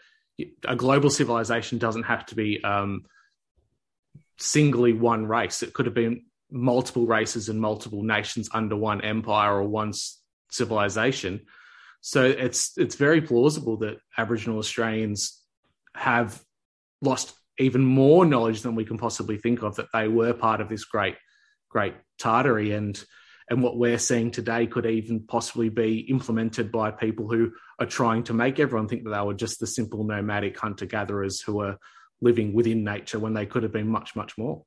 [0.65, 3.03] a global civilization doesn't have to be um,
[4.37, 5.63] singly one race.
[5.63, 9.93] It could have been multiple races and multiple nations under one empire or one
[10.49, 11.45] civilization.
[12.05, 15.41] So it's it's very plausible that Aboriginal Australians
[15.95, 16.43] have
[17.01, 20.67] lost even more knowledge than we can possibly think of that they were part of
[20.67, 21.15] this great
[21.69, 23.01] great Tartary and
[23.49, 28.23] and what we're seeing today could even possibly be implemented by people who are trying
[28.23, 31.77] to make everyone think that they were just the simple nomadic hunter gatherers who were
[32.21, 34.65] living within nature when they could have been much much more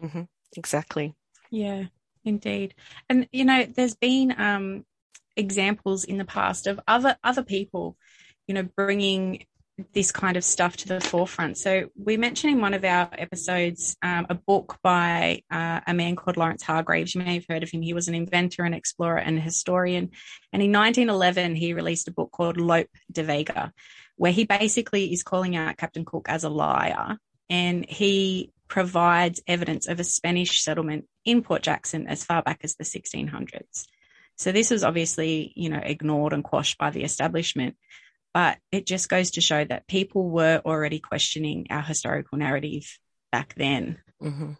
[0.00, 0.22] hmm
[0.56, 1.14] Exactly.
[1.50, 1.84] Yeah,
[2.24, 2.74] indeed.
[3.08, 4.84] And you know, there's been um,
[5.36, 7.96] examples in the past of other other people,
[8.46, 9.44] you know, bringing
[9.92, 11.56] this kind of stuff to the forefront.
[11.56, 16.14] So we mentioned in one of our episodes um, a book by uh, a man
[16.14, 17.14] called Lawrence Hargraves.
[17.14, 17.82] You may have heard of him.
[17.82, 20.10] He was an inventor, an explorer, and a historian.
[20.52, 23.72] And in 1911, he released a book called Lope de Vega,
[24.16, 27.16] where he basically is calling out Captain Cook as a liar,
[27.48, 32.74] and he provides evidence of a Spanish settlement in Port Jackson as far back as
[32.76, 33.86] the 1600s.
[34.38, 37.76] So this was obviously, you know, ignored and quashed by the establishment,
[38.34, 42.98] but it just goes to show that people were already questioning our historical narrative
[43.30, 43.98] back then.
[44.20, 44.52] hmm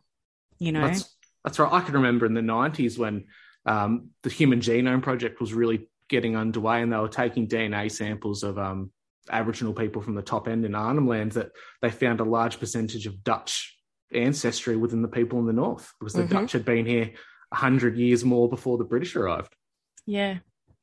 [0.58, 1.72] You know, That's that's right.
[1.72, 3.24] I can remember in the nineties when
[3.66, 8.42] um, the Human Genome Project was really getting underway, and they were taking DNA samples
[8.42, 8.92] of um,
[9.30, 11.32] Aboriginal people from the top end in Arnhem Land.
[11.32, 13.76] That they found a large percentage of Dutch
[14.12, 16.28] ancestry within the people in the north because the Mhm.
[16.30, 17.12] Dutch had been here
[17.50, 19.56] a hundred years more before the British arrived.
[20.06, 20.38] Yeah,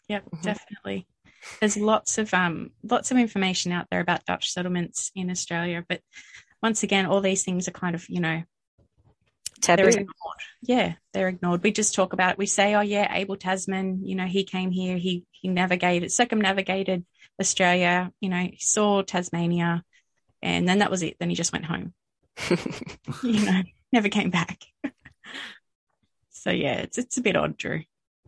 [0.07, 0.41] yep, Mhm.
[0.41, 1.07] definitely.
[1.59, 6.01] There's lots of um, lots of information out there about Dutch settlements in Australia, but
[6.61, 8.43] once again, all these things are kind of, you know,
[9.61, 10.39] they're ignored.
[10.61, 11.63] Yeah, they're ignored.
[11.63, 12.37] We just talk about it.
[12.37, 17.05] We say, oh yeah, Abel Tasman, you know, he came here, he he navigated, circumnavigated
[17.39, 19.83] Australia, you know, he saw Tasmania,
[20.41, 21.17] and then that was it.
[21.19, 21.93] Then he just went home.
[23.23, 24.63] you know, never came back.
[26.31, 27.83] so yeah, it's it's a bit odd, Drew.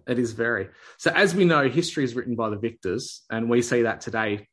[0.07, 0.69] It is very.
[0.97, 4.47] So, as we know, history is written by the victors, and we see that today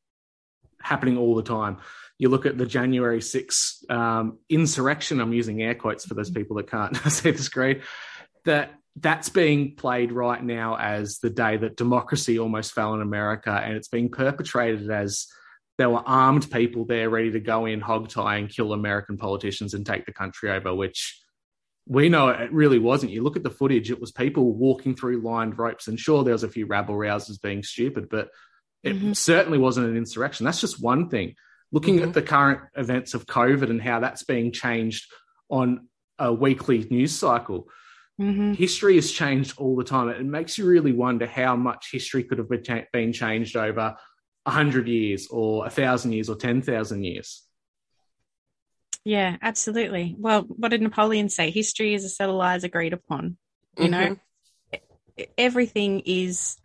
[0.80, 1.78] happening all the time.
[2.18, 6.56] You look at the January 6th um, insurrection, I'm using air quotes for those people
[6.56, 7.82] that can't see the screen,
[8.44, 13.50] that that's being played right now as the day that democracy almost fell in America,
[13.50, 15.28] and it's being perpetrated as
[15.78, 19.74] there were armed people there ready to go in, hog tie, and kill American politicians
[19.74, 21.20] and take the country over, which
[21.88, 23.12] we know it really wasn't.
[23.12, 26.34] You look at the footage, it was people walking through lined ropes, and sure, there
[26.34, 28.28] was a few rabble rousers being stupid, but
[28.84, 29.16] it Mhm.
[29.16, 30.44] certainly wasn't an insurrection.
[30.44, 31.34] That's just one thing.
[31.72, 35.10] Looking at the current events of COVID and how that's being changed
[35.50, 37.68] on a weekly news cycle,
[38.18, 40.08] hmm history has changed all the time.
[40.08, 43.96] It makes you really wonder how much history could have been been changed over
[44.46, 47.47] a hundred years, or a thousand years, or ten thousand years.
[49.08, 50.14] Yeah, absolutely.
[50.18, 51.50] Well, what did Napoleon say?
[51.50, 53.38] History is a set of lies agreed upon.
[53.78, 54.18] You know,
[54.70, 55.22] mm-hmm.
[55.38, 56.58] everything is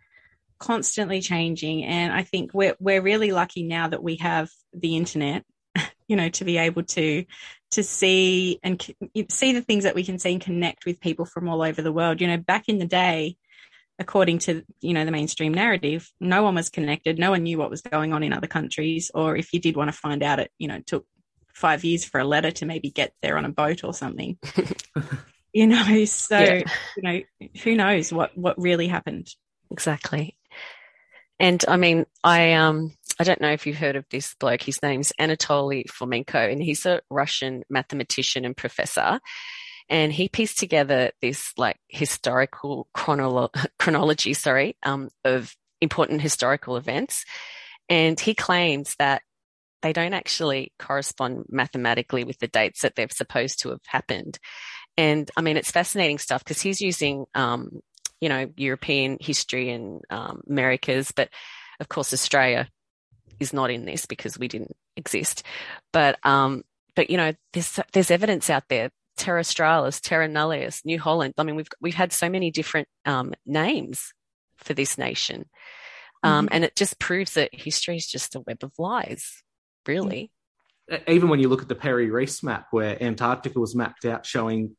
[0.58, 5.44] constantly changing, and I think we're we're really lucky now that we have the internet.
[6.06, 7.24] You know, to be able to
[7.70, 8.78] to see and
[9.30, 11.94] see the things that we can see and connect with people from all over the
[11.94, 12.20] world.
[12.20, 13.38] You know, back in the day,
[13.98, 17.18] according to you know the mainstream narrative, no one was connected.
[17.18, 19.88] No one knew what was going on in other countries, or if you did want
[19.88, 21.06] to find out, it you know took
[21.54, 24.38] five years for a letter to maybe get there on a boat or something.
[25.52, 26.62] you know, so Yeah.
[26.96, 27.20] you know,
[27.62, 29.28] who knows what what really happened?
[29.70, 30.36] Exactly.
[31.40, 34.62] And I mean, I um I don't know if you've heard of this bloke.
[34.62, 39.20] His name's Anatoly Fomenko, and he's a Russian mathematician and professor.
[39.88, 47.24] And he pieced together this like historical chronolo- chronology, sorry, um, of important historical events.
[47.88, 49.22] And he claims that
[49.84, 54.38] they don't actually correspond mathematically with the dates that they're supposed to have happened.
[54.96, 57.68] And I mean, it's fascinating stuff because he's using, um,
[58.18, 61.28] you know, European history and um, Americas, but
[61.80, 62.66] of course, Australia
[63.38, 65.42] is not in this because we didn't exist.
[65.92, 66.62] But, um,
[66.96, 68.90] but you know, there's there's evidence out there.
[69.18, 71.34] Terra Australis, Terra Nullius, New Holland.
[71.36, 74.14] I mean, we've we've had so many different um, names
[74.56, 75.44] for this nation,
[76.22, 79.43] um, and it just proves that history is just a web of lies,
[79.86, 80.30] really.
[81.08, 84.76] even when you look at the Piri Reis map, where Antarctica was mapped out showing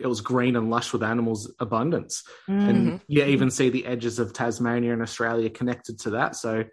[0.00, 4.18] it was green and lush with animals abundance, Mm, and you even see the edges
[4.18, 6.34] of Tasmania and Australia connected to that.
[6.36, 6.64] So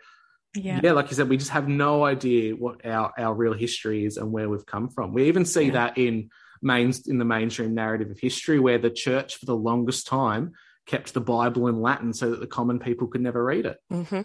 [0.55, 0.79] yeah.
[0.81, 0.91] yeah.
[0.93, 4.31] like you said, we just have no idea what our our real history is and
[4.31, 5.13] where we've come from.
[5.13, 5.71] We even see Yeah.
[5.73, 6.29] that in
[6.61, 10.53] main in the mainstream narrative of history, where the church for the longest time
[10.85, 13.77] kept the Bible in Latin so that the common people could never read it.
[13.89, 14.21] hmm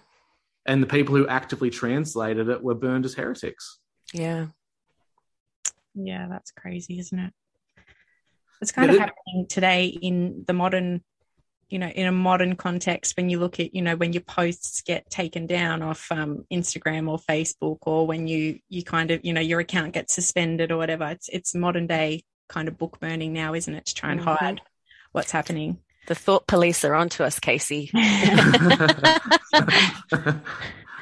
[0.66, 3.78] And the people who actively translated it were burned as heretics.
[4.12, 4.46] Yeah.
[5.94, 7.32] Yeah, that's crazy, isn't it?
[8.60, 11.02] It's kind of Yeah, that- happening today in the modern,
[11.68, 14.80] you know, in a modern context when you look at, you know, when your posts
[14.82, 19.32] get taken down off um, Instagram or Facebook, or when you you kind of, you
[19.32, 21.04] know, your account gets suspended or whatever.
[21.08, 23.86] It's it's modern day kind of book burning now, isn't it?
[23.86, 24.36] To try and Mhm.
[24.38, 24.60] hide
[25.12, 25.78] what's happening.
[26.06, 27.90] The thought police are onto us, Casey.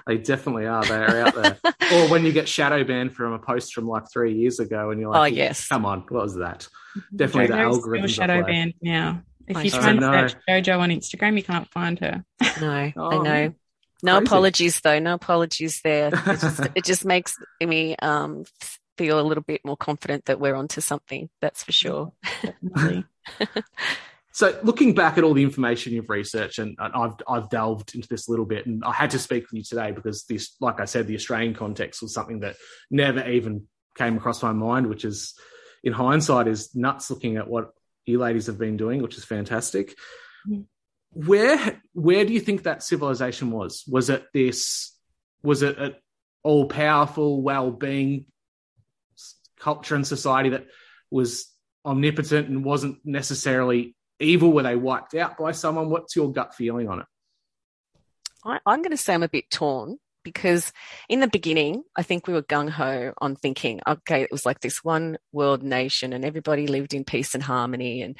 [0.06, 0.84] they definitely are.
[0.84, 1.58] They're out there.
[1.92, 5.00] or when you get shadow banned from a post from like three years ago, and
[5.00, 5.68] you're like, Oh, yes.
[5.68, 6.68] come on, what was that?"
[7.14, 8.08] Definitely the JoJo's still algorithms.
[8.10, 8.52] shadow at play.
[8.52, 9.22] banned now.
[9.48, 12.24] If I you try and search JoJo on Instagram, you can't find her.
[12.60, 13.54] No, I Oh, know.
[14.04, 14.26] No crazy.
[14.26, 14.98] apologies though.
[14.98, 16.08] No apologies there.
[16.08, 18.44] It just, it just makes me um,
[18.98, 21.28] feel a little bit more confident that we're onto something.
[21.40, 22.12] That's for sure.
[24.34, 28.28] So, looking back at all the information you've researched, and, I've I've delved into this
[28.28, 30.86] a little bit, and I had to speak with you today because this, like I
[30.86, 32.56] said, the Australian context was something that
[32.90, 33.66] never even
[33.96, 35.34] came across my mind, which is,
[35.84, 37.10] in hindsight, is nuts.
[37.10, 37.72] Looking at what
[38.06, 39.94] you ladies have been doing, which is fantastic.
[40.48, 40.64] Mm.
[41.12, 43.84] Where where do you think that civilization was?
[43.86, 44.96] Was it this?
[45.42, 45.94] Was it an
[46.42, 48.26] all powerful, well being
[49.58, 50.66] culture and society that
[51.10, 51.48] was
[51.84, 54.52] omnipotent and wasn't necessarily evil?
[54.52, 55.90] Were they wiped out by someone?
[55.90, 57.06] What's your gut feeling on it?
[58.44, 60.72] I, I'm going to say I'm a bit torn because
[61.08, 64.60] in the beginning, I think we were gung ho on thinking, okay, it was like
[64.60, 68.16] this one world nation and everybody lived in peace and harmony and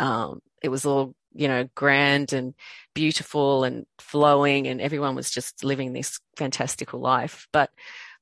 [0.00, 2.54] um, it was all, you know, grand and
[2.94, 7.48] beautiful and flowing and everyone was just living this fantastical life.
[7.52, 7.70] But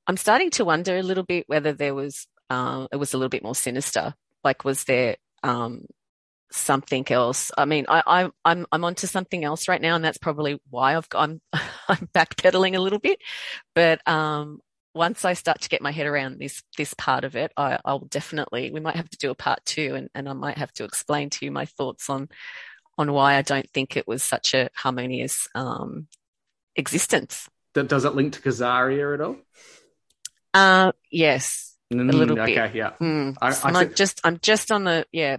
[0.06, 3.30] I'm starting to wonder a little bit whether there was, um, it was a little
[3.30, 4.14] bit more sinister.
[4.44, 5.86] Like, was there, um,
[6.52, 7.50] something else.
[7.56, 10.96] I mean, I, I, I'm I'm onto something else right now, and that's probably why
[10.96, 11.40] I've got, I'm
[11.88, 13.18] I'm backpedaling a little bit.
[13.74, 14.60] But um,
[14.94, 18.00] once I start to get my head around this this part of it, I, I'll
[18.00, 20.84] definitely we might have to do a part two, and, and I might have to
[20.84, 22.28] explain to you my thoughts on
[22.98, 26.08] on why I don't think it was such a harmonious um,
[26.76, 27.48] existence.
[27.74, 29.36] Does it link to Khazaria at all?
[30.54, 32.74] Uh, yes, Mm, a little okay, bit.
[32.74, 32.92] yeah.
[33.02, 33.36] Mm.
[33.40, 35.36] I, I, I'm think- just I'm just on the yeah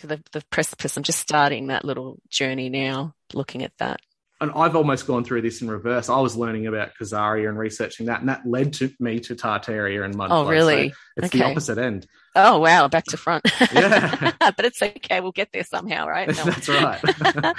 [0.00, 0.96] the the precipice.
[0.96, 4.00] I'm just starting that little journey now, looking at that.
[4.40, 6.08] And I've almost gone through this in reverse.
[6.08, 10.04] I was learning about Khazaria and researching that, and that led to me to Tartaria
[10.04, 10.30] and Mudflood.
[10.30, 10.88] Oh, really?
[10.88, 12.06] So it's the opposite end.
[12.34, 13.44] Oh wow, back to front.
[13.72, 14.32] Yeah.
[14.40, 15.20] but it's okay.
[15.20, 16.28] We'll get there somehow, right?
[16.36, 16.44] No.
[16.44, 17.54] That's right.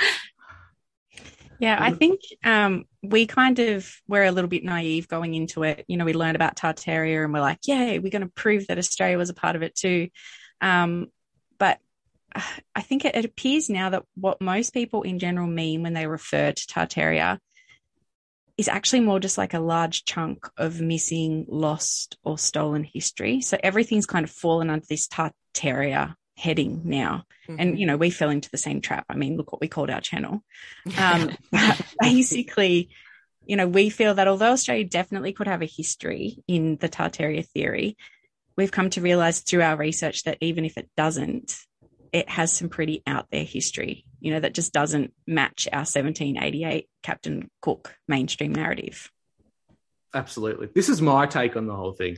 [1.63, 5.85] Yeah, I think um, we kind of were a little bit naive going into it.
[5.87, 8.77] You know, we learned about Tartaria and we're like, yay, we're going to prove that
[8.77, 10.09] Australia was a part of it too.
[10.59, 11.22] Um, but
[12.75, 16.07] I think it, it appears now that what most people in general mean when they
[16.07, 17.39] refer to Tartaria
[18.57, 23.41] is actually more just like a large chunk of missing, lost, or stolen history.
[23.41, 27.23] So everything's kind of fallen under this Tartaria heading now.
[27.47, 29.05] And, you know, we fell into the same trap.
[29.09, 30.43] I mean, look what we called our channel.
[30.97, 32.89] Um, but basically,
[33.45, 37.45] you know, we feel that although Australia definitely could have a history in the Tartaria
[37.47, 37.97] theory,
[38.55, 41.57] we've come to realize through our research that even if it doesn't,
[42.13, 46.87] it has some pretty out there history, you know, that just doesn't match our 1788
[47.01, 49.11] Captain Cook mainstream narrative.
[50.13, 50.69] Absolutely.
[50.73, 52.17] This is my take on the whole thing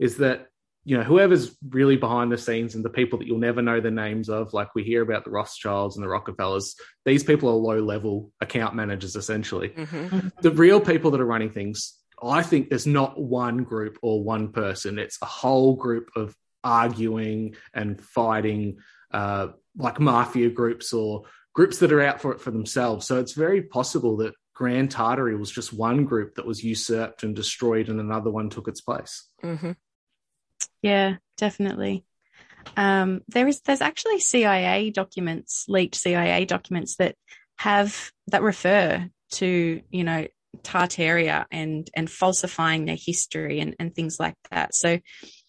[0.00, 0.48] is that,
[0.84, 3.92] you know, whoever's really behind the scenes and the people that you'll never know the
[3.92, 6.74] names of, like we hear about the Rothschilds and the Rockefellers,
[7.04, 9.68] these people are low level account managers essentially.
[9.70, 10.32] Mhm.
[10.42, 14.50] The real people that are running things, I think there's not one group or one
[14.50, 14.98] person.
[14.98, 18.78] It's a whole group of arguing and fighting,
[19.12, 23.06] uh, like mafia groups or groups that are out for it for themselves.
[23.06, 27.34] So it's very possible that Grand Tartary was just one group that was usurped and
[27.34, 29.28] destroyed, and another one took its place.
[29.40, 29.72] hmm
[30.82, 32.04] Yeah, definitely.
[32.76, 37.14] Um, there is there's actually CIA documents, leaked CIA documents that
[37.58, 40.26] have that refer to you know
[40.62, 44.74] Tartaria and and falsifying their history and and things like that.
[44.74, 44.98] So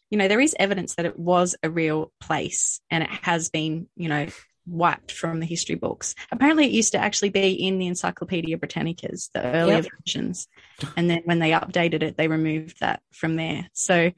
[0.10, 3.88] you know there is evidence that it was a real place and it has been
[3.95, 4.28] you know
[4.68, 6.14] wiped from the history books.
[6.32, 9.86] Apparently, it used to actually be in the Encyclopedia Britannicas, the earlier Yep.
[10.05, 10.47] versions,
[10.95, 13.68] and then when they updated it, they removed that from there.
[13.74, 14.12] So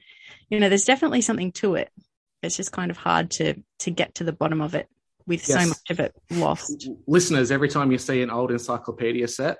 [0.49, 1.89] you know there's definitely something to it
[2.43, 4.87] it's just kind of hard to to get to the bottom of it
[5.27, 5.61] with Yes.
[5.61, 9.57] so much of it lost Listeners, every time you see an old encyclopedia set,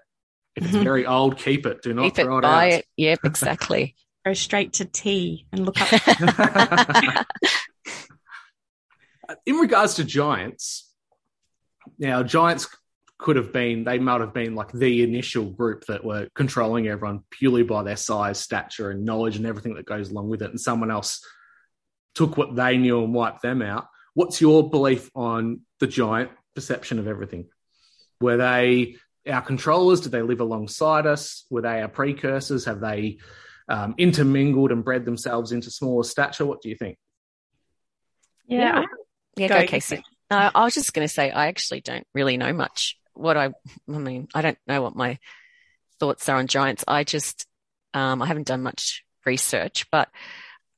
[0.56, 0.84] if it's Mhm.
[0.84, 1.82] very old, keep it.
[1.84, 2.72] Do not Keep throw it buy out.
[2.80, 2.86] it.
[2.98, 3.96] Yep, exactly.
[4.26, 7.28] Go straight to tea and look up
[9.46, 10.90] in regards to giants,
[11.98, 12.68] now giants
[13.18, 17.24] could have been they might have been like the initial group that were controlling everyone
[17.30, 20.60] purely by their size, stature, and knowledge and everything that goes along with it, and
[20.60, 21.26] someone else
[22.16, 23.88] took what they knew and wiped them out.
[24.14, 27.48] What's your belief on the giant perception of everything?
[28.20, 28.98] Were they
[29.28, 30.02] our controllers?
[30.02, 31.46] Did they live alongside us?
[31.50, 32.66] Were they our precursors?
[32.66, 33.20] Have they
[33.72, 36.46] um, intermingled and bred themselves into smaller stature?
[36.46, 36.98] What do you think?
[38.48, 38.84] Yeah.
[39.38, 40.04] Yeah, go, Casey.
[40.30, 42.98] Uh, I was just going to say, I actually don't really know much.
[43.14, 45.20] What I, I mean, I don't know what my
[46.00, 46.84] thoughts are on giants.
[46.88, 47.46] I just,
[47.94, 50.10] um, I haven't done much research, but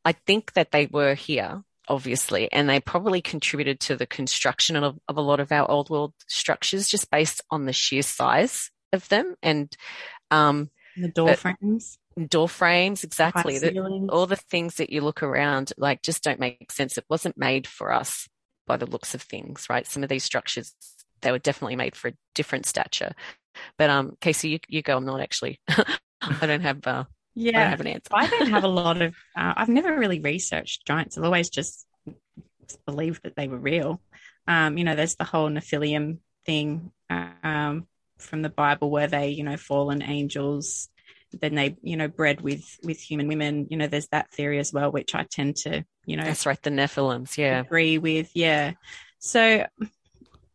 [0.06, 5.00] I think that they were here, obviously, and they probably contributed to the construction of,
[5.08, 9.08] of a lot of our old world structures just based on the sheer size of
[9.10, 9.76] them and
[10.30, 11.98] um, the door frames.
[12.28, 13.58] Door frames, exactly.
[14.10, 16.98] All the things that you look around, like, just don't make sense.
[16.98, 18.28] It wasn't made for us
[18.68, 19.88] by the looks of things, right?
[19.88, 20.74] Some of these structures,
[21.22, 23.14] they were definitely made for a different stature.
[23.78, 24.98] But um, Casey, you, you go.
[24.98, 25.60] I'm not actually.
[25.68, 26.86] I don't have.
[26.86, 27.06] Uh,
[27.36, 28.10] yeah, I don't have an answer.
[28.14, 29.16] I don't have a lot of.
[29.36, 31.18] Uh, I've never really researched giants.
[31.18, 31.86] I've always just
[32.86, 34.02] believed that they were real.
[34.48, 37.88] Um, you know, there's the whole Nephilim thing um,
[38.18, 40.90] from the Bible where they, you know, fallen angels.
[41.40, 43.68] Then they, you know, bred with with human women.
[43.70, 46.62] You know, there's that theory as well, which I tend to, you know, that's right,
[46.62, 47.38] the Nephilims.
[47.38, 48.32] Yeah, agree with.
[48.34, 48.74] Yeah,
[49.20, 49.66] so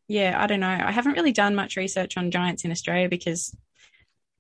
[0.09, 0.69] yeah, I don't know.
[0.69, 3.55] I haven't really done much research on giants in Australia because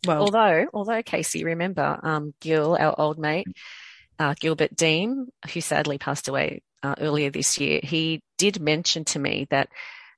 [0.06, 3.48] well, although, although Casey, remember um, Gil, our old mate,
[4.18, 9.18] uh, Gilbert Dean, who sadly passed away uh, earlier this year, he did mention to
[9.18, 9.68] me that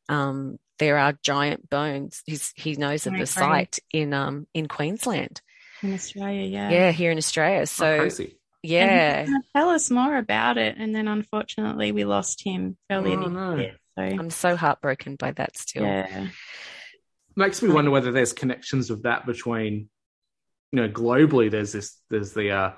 [0.09, 2.23] um, there are giant bones.
[2.27, 5.41] He's, he knows of the site in um, in Queensland,
[5.83, 6.47] in Australia.
[6.47, 7.67] Yeah, yeah, here in Australia.
[7.67, 8.09] So.
[8.11, 8.27] Oh,
[8.63, 9.27] yeah.
[9.57, 10.77] Tell us more about it.
[10.79, 13.57] And then unfortunately we lost him earlier oh, no.
[13.57, 13.77] year.
[13.97, 15.83] So I'm so heartbroken by that still.
[15.83, 16.27] Yeah
[17.37, 19.89] makes me wonder whether there's connections of that between
[20.73, 22.73] you know globally there's this there's the uh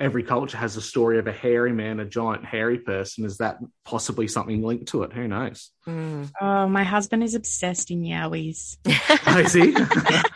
[0.00, 3.24] every culture has a story of a hairy man a giant hairy person.
[3.24, 5.12] Is that possibly something linked to it?
[5.12, 5.70] Who knows?
[5.86, 6.30] Mm.
[6.40, 8.76] oh my husband is obsessed in yowies.
[9.26, 9.74] I see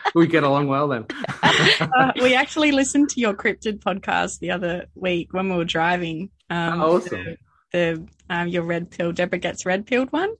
[0.15, 1.05] we get along well then.
[1.79, 6.31] Uh, we actually listened to your cryptid podcast the other week when we were driving.
[6.49, 7.23] Um oh, awesome.
[7.23, 7.37] the,
[7.71, 10.33] the um, your red pill deborah gets red pilled one.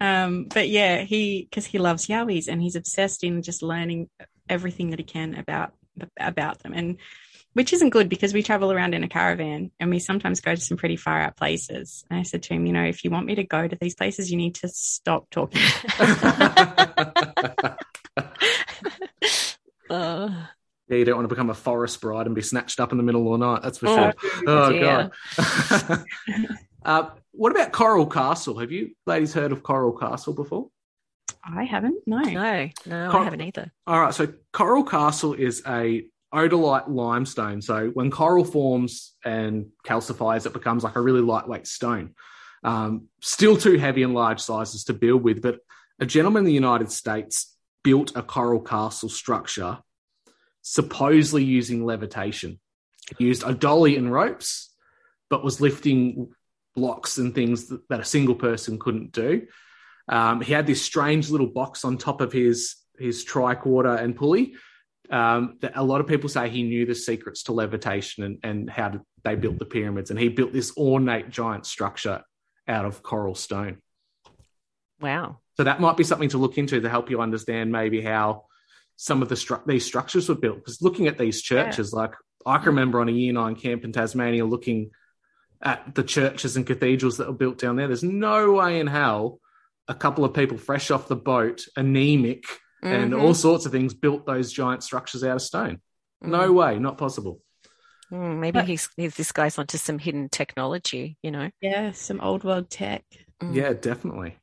[0.00, 4.10] Um, but yeah, he because he loves yowies and he's obsessed in just learning
[4.48, 5.72] everything that he can about
[6.18, 6.98] about them, and
[7.52, 10.60] which isn't good because we travel around in a caravan and we sometimes go to
[10.60, 12.04] some pretty far out places.
[12.10, 13.94] And I said to him, you know, if you want me to go to these
[13.94, 15.62] places, you need to stop talking.
[19.90, 20.30] uh.
[20.88, 23.04] Yeah, you don't want to become a forest bride and be snatched up in the
[23.04, 23.62] middle of the night.
[23.62, 24.14] That's for sure.
[24.46, 25.08] Oh, yeah.
[25.36, 26.04] god.
[26.84, 28.58] uh, what about Coral Castle?
[28.58, 30.70] Have you ladies heard of Coral Castle before?
[31.44, 31.98] I haven't.
[32.06, 33.70] No, no, no, Cor- I haven't either.
[33.86, 37.62] All right, so Coral Castle is a oolite limestone.
[37.62, 42.14] So when coral forms and calcifies, it becomes like a really lightweight stone.
[42.64, 45.60] Um, still too heavy and large sizes to build with, but
[46.00, 49.78] a gentleman in the United States built a coral castle structure
[50.62, 52.60] supposedly using levitation.
[53.16, 54.74] He used a dolly and ropes,
[55.30, 56.32] but was lifting
[56.74, 59.46] blocks and things that, that a single person couldn't do.
[60.08, 64.54] Um, he had this strange little box on top of his his tricorder and pulley.
[65.10, 68.70] Um, that a lot of people say he knew the secrets to levitation and, and
[68.70, 72.22] how to, they built the pyramids, and he built this ornate giant structure
[72.66, 73.78] out of coral stone.
[75.00, 75.38] Wow!
[75.56, 78.44] So that might be something to look into to help you understand maybe how
[78.96, 80.58] some of the stru- these structures were built.
[80.58, 82.00] Because looking at these churches, yeah.
[82.00, 84.90] like I can remember on a year nine camp in Tasmania, looking
[85.62, 87.86] at the churches and cathedrals that were built down there.
[87.86, 89.40] There's no way in hell
[89.88, 92.44] a couple of people fresh off the boat, anemic,
[92.82, 92.94] mm-hmm.
[92.94, 95.80] and all sorts of things built those giant structures out of stone.
[96.24, 96.30] Mm.
[96.30, 97.40] No way, not possible.
[98.12, 101.50] Mm, maybe but, he's, he's this guy's onto some hidden technology, you know?
[101.60, 103.04] Yeah, some old world tech.
[103.42, 103.54] Mm.
[103.54, 104.36] Yeah, definitely.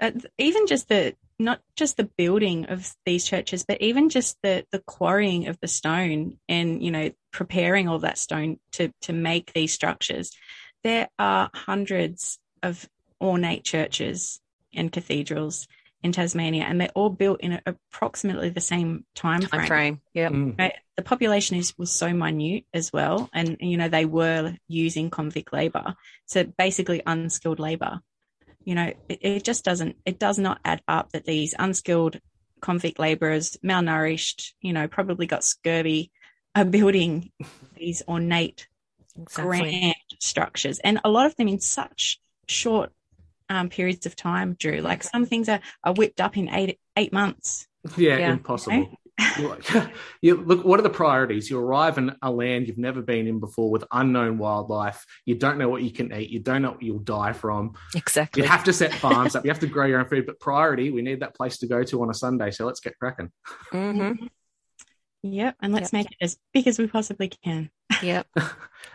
[0.00, 4.64] Uh, even just the not just the building of these churches, but even just the
[4.70, 9.52] the quarrying of the stone and you know preparing all that stone to to make
[9.52, 10.32] these structures.
[10.84, 12.88] There are hundreds of
[13.20, 14.40] ornate churches
[14.74, 15.66] and cathedrals
[16.02, 19.60] in Tasmania, and they're all built in a, approximately the same time frame.
[19.60, 20.28] Time frame, yeah.
[20.28, 20.58] Mm.
[20.58, 20.74] Right?
[20.96, 25.52] The population is was so minute as well, and you know they were using convict
[25.52, 25.94] labour,
[26.26, 28.00] so basically unskilled labour
[28.68, 32.20] you know, it, it just doesn't, it does not add up that these unskilled
[32.60, 36.10] convict laborers, malnourished, you know, probably got scurvy,
[36.54, 37.30] are building
[37.76, 38.68] these ornate,
[39.18, 39.58] exactly.
[39.58, 40.80] grand structures.
[40.80, 42.92] And a lot of them in such short
[43.48, 44.80] um, periods of time, Drew.
[44.80, 47.66] Like some things are, are whipped up in eight eight months.
[47.96, 48.32] Yeah, Yeah.
[48.32, 48.98] impossible.
[50.22, 51.50] you look, what are the priorities?
[51.50, 55.04] You arrive in a land you've never been in before with unknown wildlife.
[55.26, 56.30] You don't know what you can eat.
[56.30, 57.74] You don't know what you'll die from.
[57.94, 58.42] Exactly.
[58.42, 59.44] You have to set farms up.
[59.44, 60.26] You have to grow your own food.
[60.26, 62.50] But priority, we need that place to go to on a Sunday.
[62.52, 63.30] So let's get cracking.
[63.72, 64.12] hmm
[65.22, 65.92] Yep, and let's Yep.
[65.92, 67.70] make it as big as we possibly can.
[68.02, 68.26] Yep.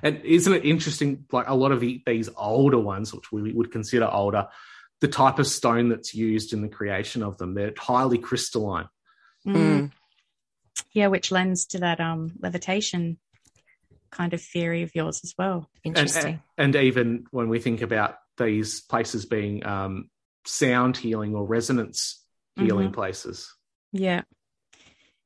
[0.02, 1.26] And isn't it interesting?
[1.32, 4.50] Like a lot of the, these older ones, which we would consider older,
[5.00, 8.90] the type of stone that's used in the creation of them, they're highly crystalline.
[9.48, 9.92] Mm.
[10.92, 13.18] Yeah, which lends to that um levitation
[14.12, 15.70] kind of theory of yours as well.
[15.86, 16.42] And, Interesting.
[16.58, 20.10] and even when we think about these places being um,
[20.46, 22.24] sound healing or resonance
[22.56, 23.52] healing places.
[23.92, 24.22] Yeah.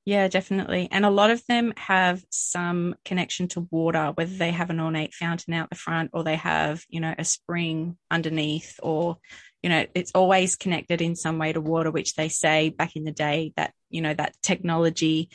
[0.08, 0.88] Yeah, definitely.
[0.90, 5.14] And a lot of them have some connection to water, whether they have an ornate
[5.14, 9.18] fountain out the front or they have, you know, a spring underneath or,
[9.62, 13.04] you know, it's always connected in some way to water, which they say back in
[13.04, 15.28] the day that, you know, that technology,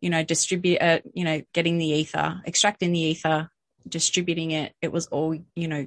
[0.00, 3.50] you know, distribute, uh, you know, getting the ether, extracting the ether,
[3.86, 5.86] distributing it, it was all, you know,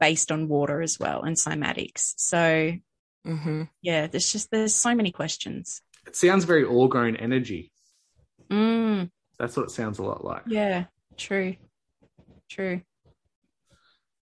[0.00, 2.14] based on water as well and cymatics.
[2.16, 2.72] So,
[3.24, 5.82] hmm yeah, there's just, there's so many questions.
[6.06, 7.72] It sounds very orgone energy.
[8.50, 9.10] Mm.
[9.38, 10.42] That's what it sounds a lot like.
[10.46, 10.84] Yeah,
[11.16, 11.56] true.
[12.48, 12.82] True.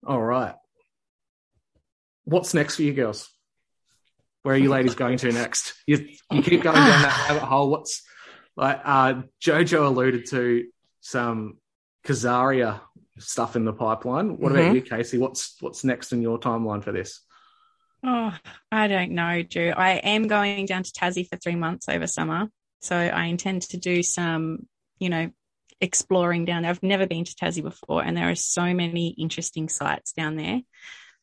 [0.05, 0.55] All right.
[2.25, 3.29] What's next for you girls?
[4.43, 5.73] Where are you ladies going to next?
[5.85, 7.69] You, you keep going down that rabbit hole.
[7.69, 8.03] What's
[8.55, 10.65] like uh, Jojo alluded to
[11.01, 11.57] some
[12.05, 12.79] Khazaria
[13.17, 14.37] stuff in the pipeline.
[14.37, 14.75] What about Mhm.
[14.75, 15.17] you, Casey?
[15.17, 17.21] What's what's next in your timeline for this?
[18.03, 18.35] Oh,
[18.71, 19.71] I don't know, Drew.
[19.71, 22.49] I am going down to Tassie for three months over summer.
[22.81, 24.67] So I intend to do some,
[24.99, 25.31] you know,
[25.81, 26.71] exploring down there.
[26.71, 30.61] I've never been to Tassie before, and there are so many interesting sites down there.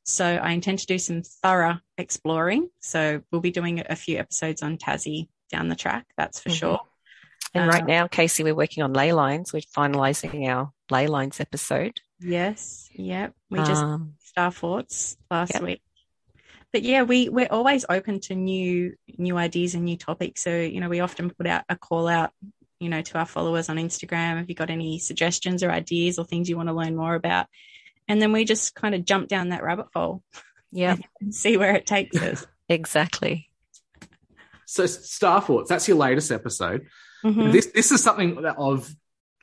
[0.04, 2.68] So I intend to do some thorough exploring.
[2.80, 6.58] So we'll be doing a few episodes on Tassie down the track, that's for Mhm.
[6.58, 6.80] sure.
[7.54, 9.52] And right Uh, now, Casey, we're working on ley lines.
[9.52, 12.00] We're finalising our ley lines episode.
[12.20, 12.90] Yes.
[12.94, 13.34] Yep.
[13.50, 15.62] We just Um, Star Forts last Yep.
[15.62, 15.82] week.
[16.76, 20.44] But yeah, we we're always open to new new ideas and new topics.
[20.44, 22.32] So you know, we often put out a call out,
[22.80, 24.36] you know, to our followers on Instagram.
[24.36, 27.46] Have you got any suggestions or ideas or things you want to learn more about?
[28.08, 30.22] And then we just kind of jump down that rabbit hole
[30.70, 32.46] yeah, and see where it takes us.
[32.68, 33.48] exactly.
[34.66, 36.88] So Star Forts, that's your latest episode.
[37.24, 37.52] Mhm.
[37.52, 38.94] This this is something that of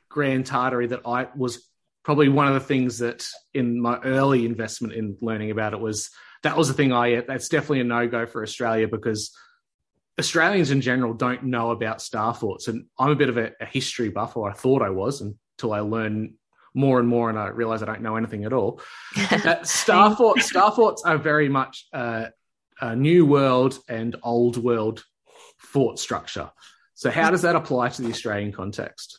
[0.08, 1.68] Grand Tartary that I was
[2.04, 6.10] probably one of the things that in my early investment in learning about it was
[6.44, 9.36] that was the thing I that's definitely a no go for Australia because
[10.18, 13.66] Australians in general don't know about Star Forts and I'm a bit of a, a
[13.66, 16.34] history buff or I thought I was until I learned
[16.74, 18.80] more and more and I realize I don't know anything at all.
[19.30, 22.26] Uh, Star Forts Star Forts are very much uh,
[22.80, 25.02] a new world and old world
[25.58, 26.50] fort structure.
[26.94, 29.18] So how does that apply to the Australian context?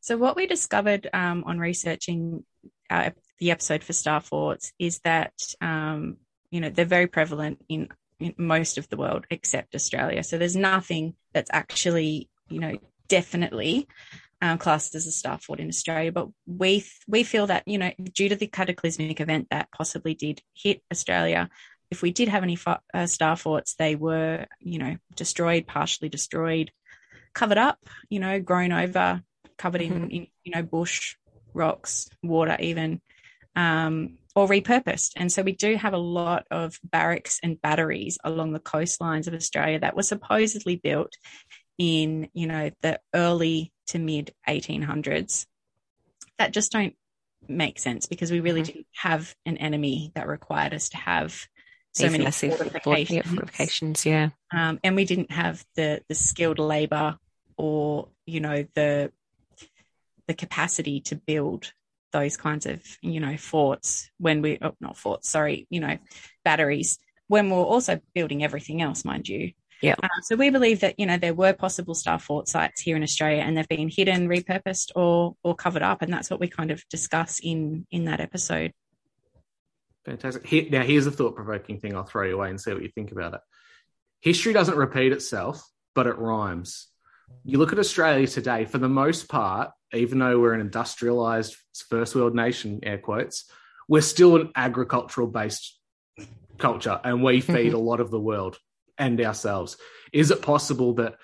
[0.00, 2.44] So what we discovered um, on researching
[2.90, 6.16] our, the episode for Star Forts is that um,
[6.50, 10.22] you know they're very prevalent in, in most of the world except Australia.
[10.22, 12.78] So there's nothing that's actually you know
[13.08, 13.88] definitely
[14.40, 16.12] um, classed as a star fort in Australia.
[16.12, 20.42] But we we feel that you know due to the cataclysmic event that possibly did
[20.54, 21.48] hit Australia.
[21.90, 26.10] If we did have any fo- uh, star forts, they were, you know, destroyed, partially
[26.10, 26.70] destroyed,
[27.32, 27.78] covered up,
[28.10, 29.22] you know, grown over,
[29.56, 31.16] covered in, in you know bush
[31.54, 33.00] rocks water even
[33.56, 38.52] um, or repurposed and so we do have a lot of barracks and batteries along
[38.52, 41.12] the coastlines of australia that were supposedly built
[41.78, 45.46] in you know the early to mid 1800s
[46.38, 46.94] that just don't
[47.48, 48.66] make sense because we really Mhm.
[48.66, 51.32] didn't have an enemy that required us to have
[51.94, 54.06] so These many massive fortifications fortifications.
[54.06, 54.30] Yeah.
[54.52, 57.18] um, and we didn't have the the skilled labor
[57.56, 59.12] or you know the
[60.28, 61.72] the capacity to build
[62.12, 65.98] those kinds of you know forts when we oh, not forts sorry you know
[66.44, 69.52] batteries when we're also building everything else mind you
[69.82, 69.94] Yeah.
[70.02, 73.02] uh, so we believe that you know there were possible star fort sites here in
[73.02, 76.70] australia and they've been hidden repurposed or or covered up and that's what we kind
[76.70, 78.72] of discuss in in that episode
[80.04, 80.46] Fantastic.
[80.46, 82.88] Here, now, here's a thought provoking thing I'll throw you away and see what you
[82.88, 83.40] think about it.
[84.20, 85.62] History doesn't repeat itself,
[85.94, 86.86] but it rhymes.
[87.44, 91.56] You look at Australia today, for the most part, even though we're an industrialized
[91.88, 93.50] first world nation, air quotes,
[93.88, 95.78] we're still an agricultural based
[96.58, 98.58] culture and we feed a lot of the world
[98.98, 99.76] and ourselves.
[100.12, 101.16] Is it possible that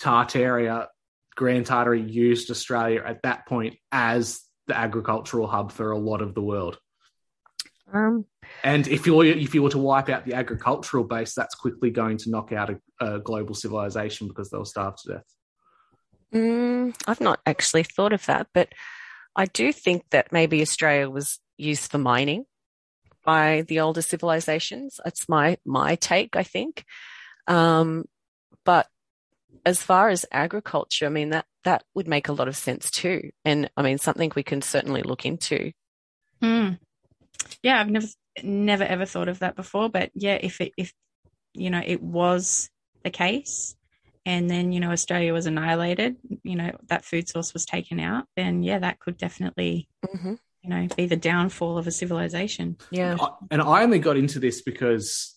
[0.00, 0.86] Tartaria,
[1.34, 6.34] Grand Tartary used Australia at that point as the agricultural hub for a lot of
[6.34, 6.78] the world?
[7.92, 8.24] Um,
[8.66, 12.16] And if you if you were to wipe out the agricultural base, that's quickly going
[12.18, 15.24] to knock out a, a global civilization because they'll starve to death.
[16.34, 18.70] mm, I've not actually thought of that, but
[19.36, 22.44] I do think that maybe Australia was used for mining
[23.24, 24.98] by the older civilizations.
[25.04, 26.84] That's my my take, I think.
[27.46, 28.06] Um,
[28.64, 28.88] but
[29.64, 33.30] as far as agriculture, I mean that that would make a lot of sense too,
[33.44, 35.70] and I mean something we can certainly look into.
[36.42, 36.70] Hmm.
[37.62, 38.08] Yeah, I've never
[38.42, 40.92] never ever thought of that before, but yeah, if it if
[41.54, 42.70] you know it was
[43.04, 43.74] the case
[44.24, 48.24] and then you know Australia was annihilated, you know that food source was taken out,
[48.36, 50.34] then yeah, that could definitely Mm-hmm.
[50.62, 52.76] you know be the downfall of a civilization.
[52.90, 53.16] Yeah.
[53.50, 55.34] And I only got into this because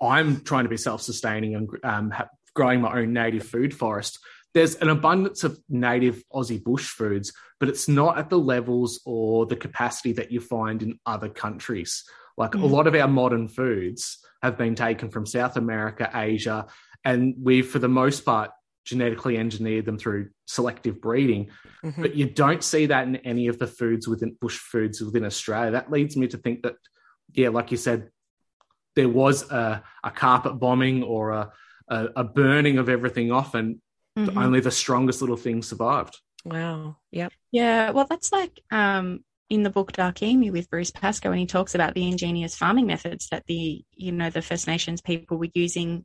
[0.00, 4.18] I'm trying to be self-sustaining and um, ha- growing my own native food forest.
[4.54, 9.46] There's an abundance of native Aussie bush foods, but it's not at the levels or
[9.46, 12.04] the capacity that you find in other countries.
[12.36, 12.70] Like a Mm.
[12.70, 16.66] lot of our modern foods have been taken from South America, Asia,
[17.04, 18.50] and we've, for the most part,
[18.84, 21.50] genetically engineered them through selective breeding
[21.82, 22.02] Mhm.
[22.02, 25.70] but you don't see that in any of the foods within bush foods within Australia.
[25.72, 26.76] That leads me to think that,
[27.32, 28.10] yeah, like you said,
[28.94, 31.52] there was a, a carpet bombing or a,
[31.88, 33.80] a, a burning of everything off, and
[34.16, 34.36] Mhm.
[34.36, 36.18] only the strongest little things survived.
[36.44, 36.96] Wow.
[37.10, 37.32] Yep.
[37.52, 41.46] Yeah, well, that's like um, in the book Dark Emu with Bruce Pascoe, and he
[41.46, 45.48] talks about the ingenious farming methods that the you know the First Nations people were
[45.54, 46.04] using.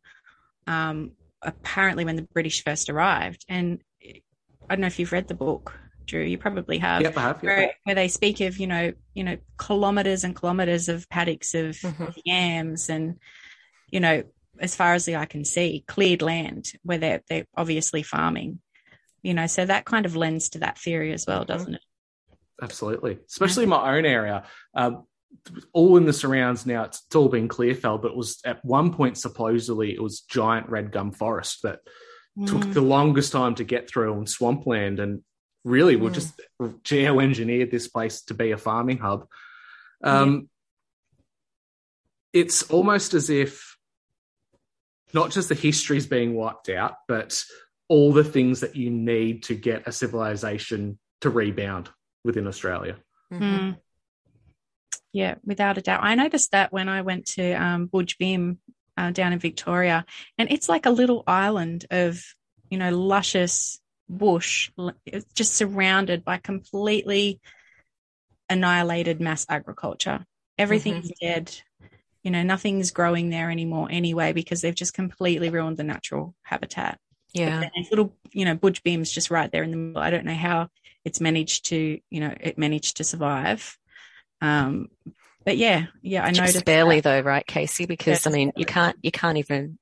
[0.68, 4.22] Um, apparently, when the British first arrived, and I
[4.70, 6.24] don't know if you've read the book, Drew.
[6.24, 7.02] You probably have.
[7.02, 7.44] yep, I have.
[7.44, 7.58] Yep.
[7.58, 11.76] Where, where they speak of you know you know kilometers and kilometers of paddocks of
[11.78, 12.14] Mhm.
[12.26, 13.18] yams and
[13.92, 14.24] you know
[14.60, 18.60] as far as the eye can see cleared land where they're they're obviously farming
[19.22, 21.82] you know so that kind of lends to that theory as well doesn't it
[22.62, 24.44] Absolutely, especially in my own area.
[24.76, 25.06] Um,
[25.72, 28.92] all in the surrounds now, it's, it's all been clearfell, but it was at one
[28.94, 31.80] point supposedly it was giant red gum forest that
[32.46, 32.74] took Mm.
[32.74, 35.24] the longest time to get through on swampland and
[35.64, 36.14] really we Mm.
[36.14, 39.26] just geoengineered this place to be a farming hub.
[40.04, 40.50] Um,
[42.34, 43.78] It's almost as if
[45.14, 47.44] not just the history's being wiped out, but
[47.88, 51.90] all the things that you need to get a civilization to rebound
[52.24, 52.98] within Australia.
[53.32, 53.40] Mhm.
[53.40, 53.78] Mm.
[55.12, 56.04] Yeah, without a doubt.
[56.04, 58.60] I noticed that when I went to um, Budge Bim
[58.96, 60.06] uh, down in Victoria,
[60.38, 62.24] and it's like a little island of,
[62.70, 64.72] you know, luscious bush,
[65.06, 67.40] it's just surrounded by completely
[68.50, 70.26] annihilated mass agriculture.
[70.58, 71.60] Everything's dead.
[72.24, 77.00] You know, nothing's growing there anymore anyway because they've just completely ruined the natural habitat.
[77.34, 77.70] Yeah.
[77.92, 80.02] Little, you know, Budge Bim's just right there in the middle.
[80.02, 80.70] I don't know how
[81.06, 83.78] it's managed to, you know, it managed to survive.
[84.42, 84.90] Um,
[85.46, 87.04] but yeah, yeah, I know barely that.
[87.04, 87.86] though, right, Casey?
[87.86, 89.80] Because I Just mean, you can't you can't even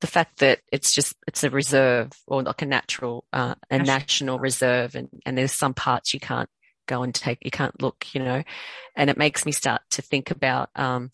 [0.00, 3.94] the fact that it's just it's a reserve or like a natural uh, a National
[3.94, 6.48] national reserve, and and there's some parts you can't
[6.86, 8.42] go and take, you can't look, you know,
[8.96, 11.10] and it makes me start to think about, um,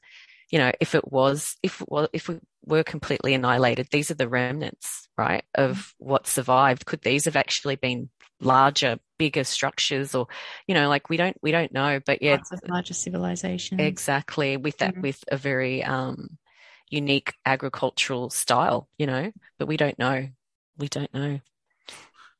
[0.51, 4.15] you know, if it was if it was, if we were completely annihilated, these are
[4.15, 6.87] the remnants, right, of what survived.
[6.87, 10.27] Could these have actually been larger, bigger structures, or
[10.67, 12.39] you know, like we don't we don't know, but yeah,
[12.69, 15.03] larger civilization, Exactly, with that, Mhm.
[15.03, 16.39] with a very um,
[16.91, 20.29] unique agricultural style, you know, but we don't know.
[20.79, 21.41] We don't know.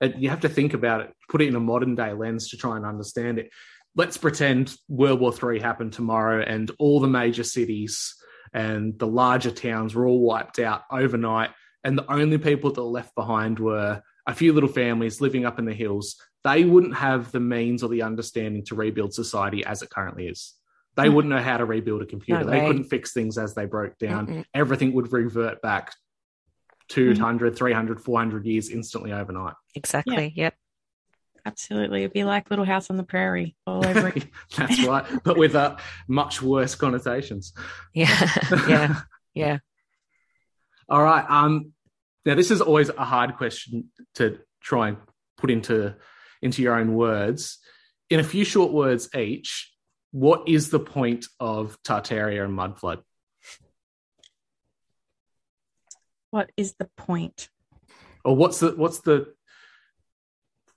[0.01, 2.77] You have to think about it, put it in a modern day lens to try
[2.77, 3.51] and understand it.
[3.99, 8.15] Let's pretend World War III happened tomorrow and all the major cities
[8.55, 11.51] and the larger towns were all wiped out overnight.
[11.83, 15.59] And the only people that were left behind were a few little families living up
[15.59, 16.15] in the hills.
[16.45, 20.55] They wouldn't have the means or the understanding to rebuild society as it currently is.
[20.95, 21.15] They Mm.
[21.15, 22.45] wouldn't know how to rebuild a computer.
[22.45, 24.29] No they couldn't fix things as they broke down.
[24.29, 24.45] Mm-mm.
[24.55, 25.93] Everything would revert back
[26.87, 29.55] 200, 300, 400 years instantly overnight.
[29.75, 30.33] Exactly.
[30.37, 30.55] Yep.
[31.49, 32.01] Absolutely.
[32.01, 34.13] It'd be like Little House on the Prairie all over.
[34.57, 35.77] That's right, but with uh,
[36.07, 37.55] much worse connotations.
[37.95, 38.31] Yeah.
[38.69, 39.01] yeah.
[39.35, 39.59] Yeah.
[40.91, 41.25] All right.
[41.27, 41.73] Um,
[42.27, 44.99] now this is always a hard question to try and
[45.39, 45.95] put into
[46.43, 47.59] into your own words.
[48.11, 49.73] In a few short words each,
[50.11, 53.01] what is the point of Tartaria and Mudflood?
[56.31, 57.49] What is the point?
[58.23, 59.33] Or what's the what's the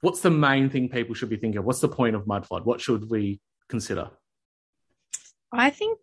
[0.02, 1.66] what's the main thing people should be thinking of?
[1.66, 2.66] What's the point of Mudflood?
[2.66, 3.39] What should we
[3.70, 4.10] consider?
[5.52, 5.99] I think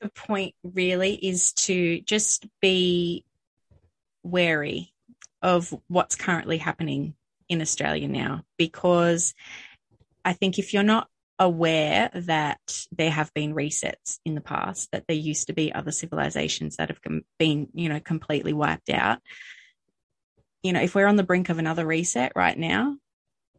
[0.00, 3.24] the point really is to just be
[4.22, 4.92] wary
[5.42, 7.14] of what's currently happening
[7.48, 9.34] in Australia now because
[10.24, 15.04] I think if you're not aware that there have been resets in the past, that
[15.06, 17.00] there used to be other civilizations that have
[17.38, 19.18] been, you know, completely wiped out.
[20.64, 22.96] You know, if we're on the brink of another reset right now,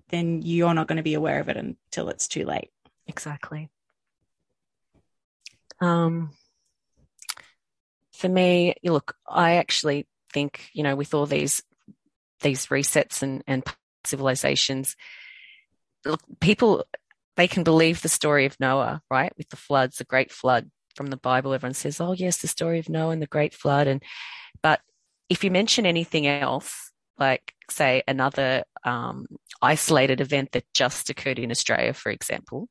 [0.10, 2.72] then you're not going to be aware of it until it's too late.
[3.08, 3.70] Exactly.
[5.80, 6.32] Um,
[8.12, 11.62] for me, look, I actually think, you know, with all these
[12.42, 13.64] these resets and, and
[14.04, 14.96] civilizations,
[16.06, 16.86] look, people
[17.36, 19.32] they can believe the story of Noah, right?
[19.38, 21.54] With the floods, the great flood from the Bible.
[21.54, 23.88] Everyone says, Oh, yes, the story of Noah and the great flood.
[23.88, 24.02] And
[24.62, 24.82] but
[25.30, 29.28] if you mention anything else, like say another um,
[29.62, 32.68] isolated event that just occurred in Australia, for example,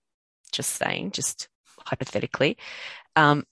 [0.52, 2.56] just saying, just hypothetically,
[3.16, 3.44] um,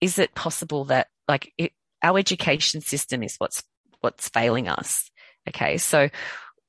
[0.00, 1.72] is it possible that like it,
[2.02, 3.62] our education system is what's
[4.00, 5.10] what's failing us?
[5.48, 6.08] Okay, so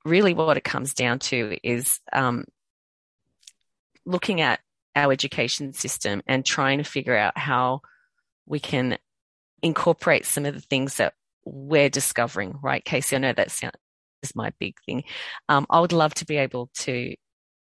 [0.06, 2.46] really, what it comes down to is um,
[4.06, 4.60] looking at
[4.96, 7.82] our education system and trying to figure out how
[8.46, 8.98] we can
[9.62, 11.14] incorporate some of the things that
[11.52, 13.16] we're discovering, right, Casey?
[13.16, 13.76] I know that sound,
[14.24, 15.04] is my big thing.
[15.50, 17.16] Um, I would love to be able to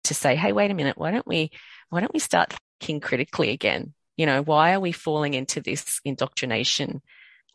[0.05, 1.51] to say, hey, wait a minute, why don't we
[1.91, 3.95] why don't we start thinking critically again?
[4.17, 7.03] You know, why are we falling into this indoctrination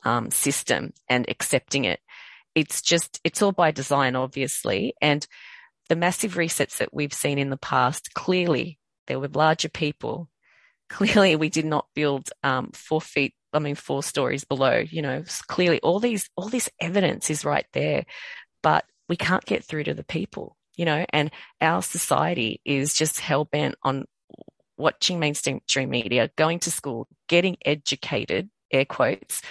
[0.03, 1.99] um, system and accepting it?
[2.55, 5.25] It's just it's all by design, obviously, and
[5.87, 10.29] the massive resets that we've seen in the past clearly there were larger people.
[10.89, 15.23] Clearly, we did not build um, four feet I mean, four stories below, you know,
[15.47, 18.05] clearly all these, all this evidence is right there,
[18.61, 23.19] but we can't get through to the people, you know, and our society is just
[23.19, 24.05] hell bent on
[24.77, 29.41] watching mainstream media, going to school, getting educated, air quotes,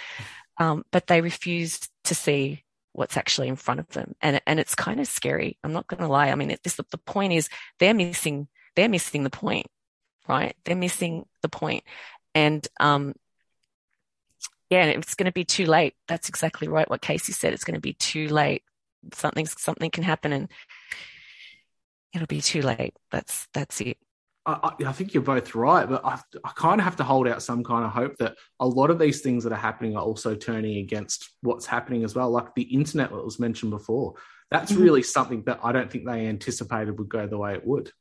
[0.59, 2.63] um, but they refuse to see
[2.93, 4.15] what's actually in front of them.
[4.21, 5.57] And, and it's kind of scary.
[5.63, 6.29] I'm not going to lie.
[6.29, 9.67] I mean, this, the point is they're missing, they're missing the point,
[10.29, 10.55] right?
[10.63, 11.83] They're missing the point.
[12.33, 13.15] And, um,
[14.69, 15.95] yeah, it's going to be too late.
[16.07, 16.89] That's exactly right.
[16.89, 17.53] What Casey said.
[17.53, 18.63] It's going to be too late.
[19.13, 20.49] Something, something can happen and
[22.13, 22.95] it'll be too late.
[23.11, 23.97] That's, that's it.
[24.45, 27.43] I, I, think you're both right, but I, I, kind of have to hold out
[27.43, 30.33] some kind of hope that a lot of these things that are happening are also
[30.33, 32.31] turning against what's happening as well.
[32.31, 34.15] Like the internet that was mentioned before,
[34.49, 34.81] that's mm-hmm.
[34.81, 37.91] really something that I don't think they anticipated would go the way it would.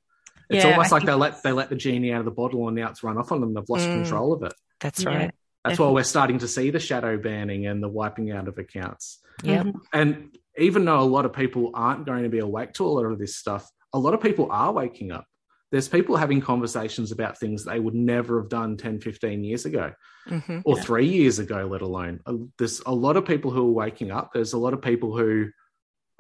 [0.51, 2.77] It's yeah, almost like they let they let the genie out of the bottle and
[2.77, 3.55] now it's run off on them.
[3.55, 4.55] They've lost mm, control of it.
[4.81, 5.33] That's right.
[5.65, 9.19] That's why we're starting to see the shadow banning and the wiping out of accounts.
[9.43, 9.65] Yeah.
[9.65, 9.79] Mm-hmm.
[9.93, 13.05] And even though a lot of people aren't going to be awake to a lot
[13.05, 15.27] of this stuff, a lot of people are waking up.
[15.71, 19.93] There's people having conversations about things they would never have done 10, 15 years ago
[20.29, 20.61] mm-hmm.
[20.65, 22.21] or three years ago, let alone.
[22.25, 24.31] Uh, there's a lot of people who are waking up.
[24.33, 25.51] There's a lot of people who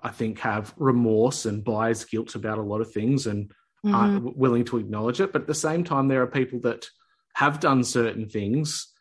[0.02, 3.50] I think have remorse and buyer's guilt about a lot of things and
[3.84, 3.94] mm-hmm.
[3.94, 5.32] aren't willing to acknowledge it.
[5.32, 6.86] But at the same time, there are people that
[7.34, 8.92] have done certain things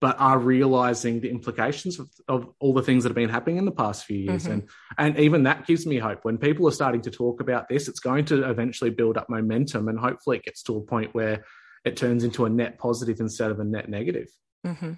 [0.00, 3.64] but are realizing the implications of, of, all the things that have been happening in
[3.64, 4.44] the past few years.
[4.44, 4.52] Mm-hmm.
[4.52, 6.20] And and even that gives me hope.
[6.22, 9.88] When people are starting to talk about this, it's going to eventually build up momentum
[9.88, 11.44] and hopefully it gets to a point where
[11.84, 14.28] it turns into a net positive instead of a net negative.
[14.64, 14.92] Mm-hmm.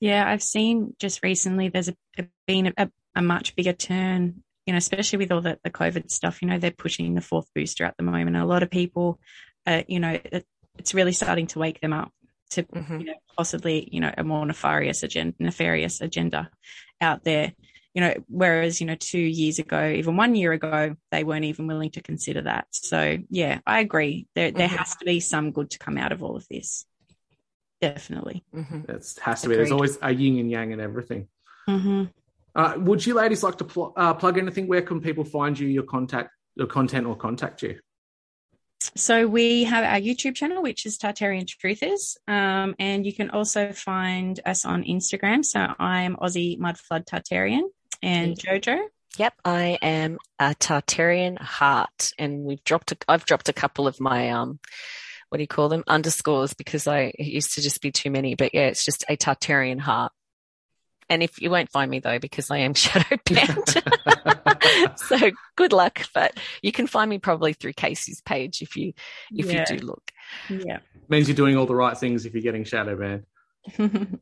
[0.00, 4.72] Yeah, I've seen just recently there's a, a been a, a, much bigger turn, you
[4.72, 6.40] know, especially with all the, the COVID stuff.
[6.40, 8.36] You know, they're pushing the fourth booster at the moment.
[8.36, 9.20] A lot of people,
[9.66, 10.46] uh, you know, it,
[10.78, 12.12] it's really starting to wake them up
[12.50, 13.00] to mm-hmm.
[13.00, 16.50] you know, possibly you know a more nefarious agenda, nefarious agenda
[17.00, 17.52] out there.
[17.94, 21.66] You know, whereas you know two years ago, even one year ago, they weren't even
[21.66, 22.66] willing to consider that.
[22.72, 24.26] So yeah, I agree.
[24.34, 24.76] There there mm-hmm.
[24.76, 26.86] has to be some good to come out of all of this.
[27.80, 28.90] Definitely, mm-hmm.
[28.90, 29.56] it has to be.
[29.56, 31.28] There's always a yin and yang in everything.
[32.54, 34.66] Uh, would you ladies like to pl- uh, plug anything?
[34.68, 37.78] Where can people find you, your contact, your content, or contact you?
[38.96, 43.72] so we have our YouTube channel, which is Tartarian Truthers, um, and you can also
[43.72, 45.44] find us on Instagram.
[45.44, 47.62] So I'm Aussie Mudflood Tartarian
[48.02, 48.78] and Jojo.
[49.16, 52.92] Yep, I am a Tartarian Heart, and we've dropped.
[52.92, 54.58] A, I've dropped a couple of my um,
[55.28, 58.34] what do you call them underscores because I used to just be too many.
[58.34, 60.12] But yeah, it's just a Tartarian Heart.
[61.08, 64.98] And if you won't find me though, because I am shadow banned.
[64.98, 66.02] so good luck.
[66.14, 68.92] But you can find me probably through Casey's page if you
[69.30, 69.64] if yeah.
[69.68, 70.10] you do look.
[70.48, 70.78] Yeah.
[71.08, 74.18] Means you're doing all the right things if you're getting shadow banned.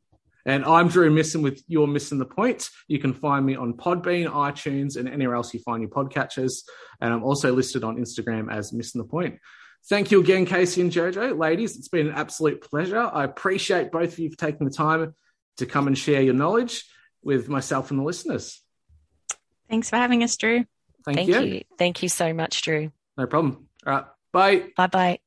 [0.47, 2.69] and I'm Drew Missen with You're Missen the Point.
[2.89, 6.63] You can find me on Podbean, iTunes, and anywhere else you find your podcatchers.
[7.01, 9.39] And I'm also listed on Instagram as Missen the Point.
[9.89, 11.37] Thank you again, Casey and Jojo.
[11.37, 13.01] Ladies, it's been an absolute pleasure.
[13.01, 15.13] I appreciate both of you for taking the time
[15.59, 16.85] to come and share your knowledge
[17.23, 18.61] with myself and the listeners.
[19.69, 20.65] Thanks for having us, Drew.
[21.05, 21.41] Thank, Thank you.
[21.41, 21.63] you.
[21.79, 22.93] Thank you so much, Drew.
[23.17, 23.69] No problem.
[23.87, 24.05] All right.
[24.33, 24.65] Bye.
[24.77, 25.19] Bye bye.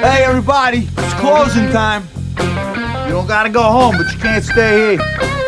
[0.00, 2.06] Hey, everybody, it's closing time.
[3.06, 5.43] You don't got to go home, but you can't stay here.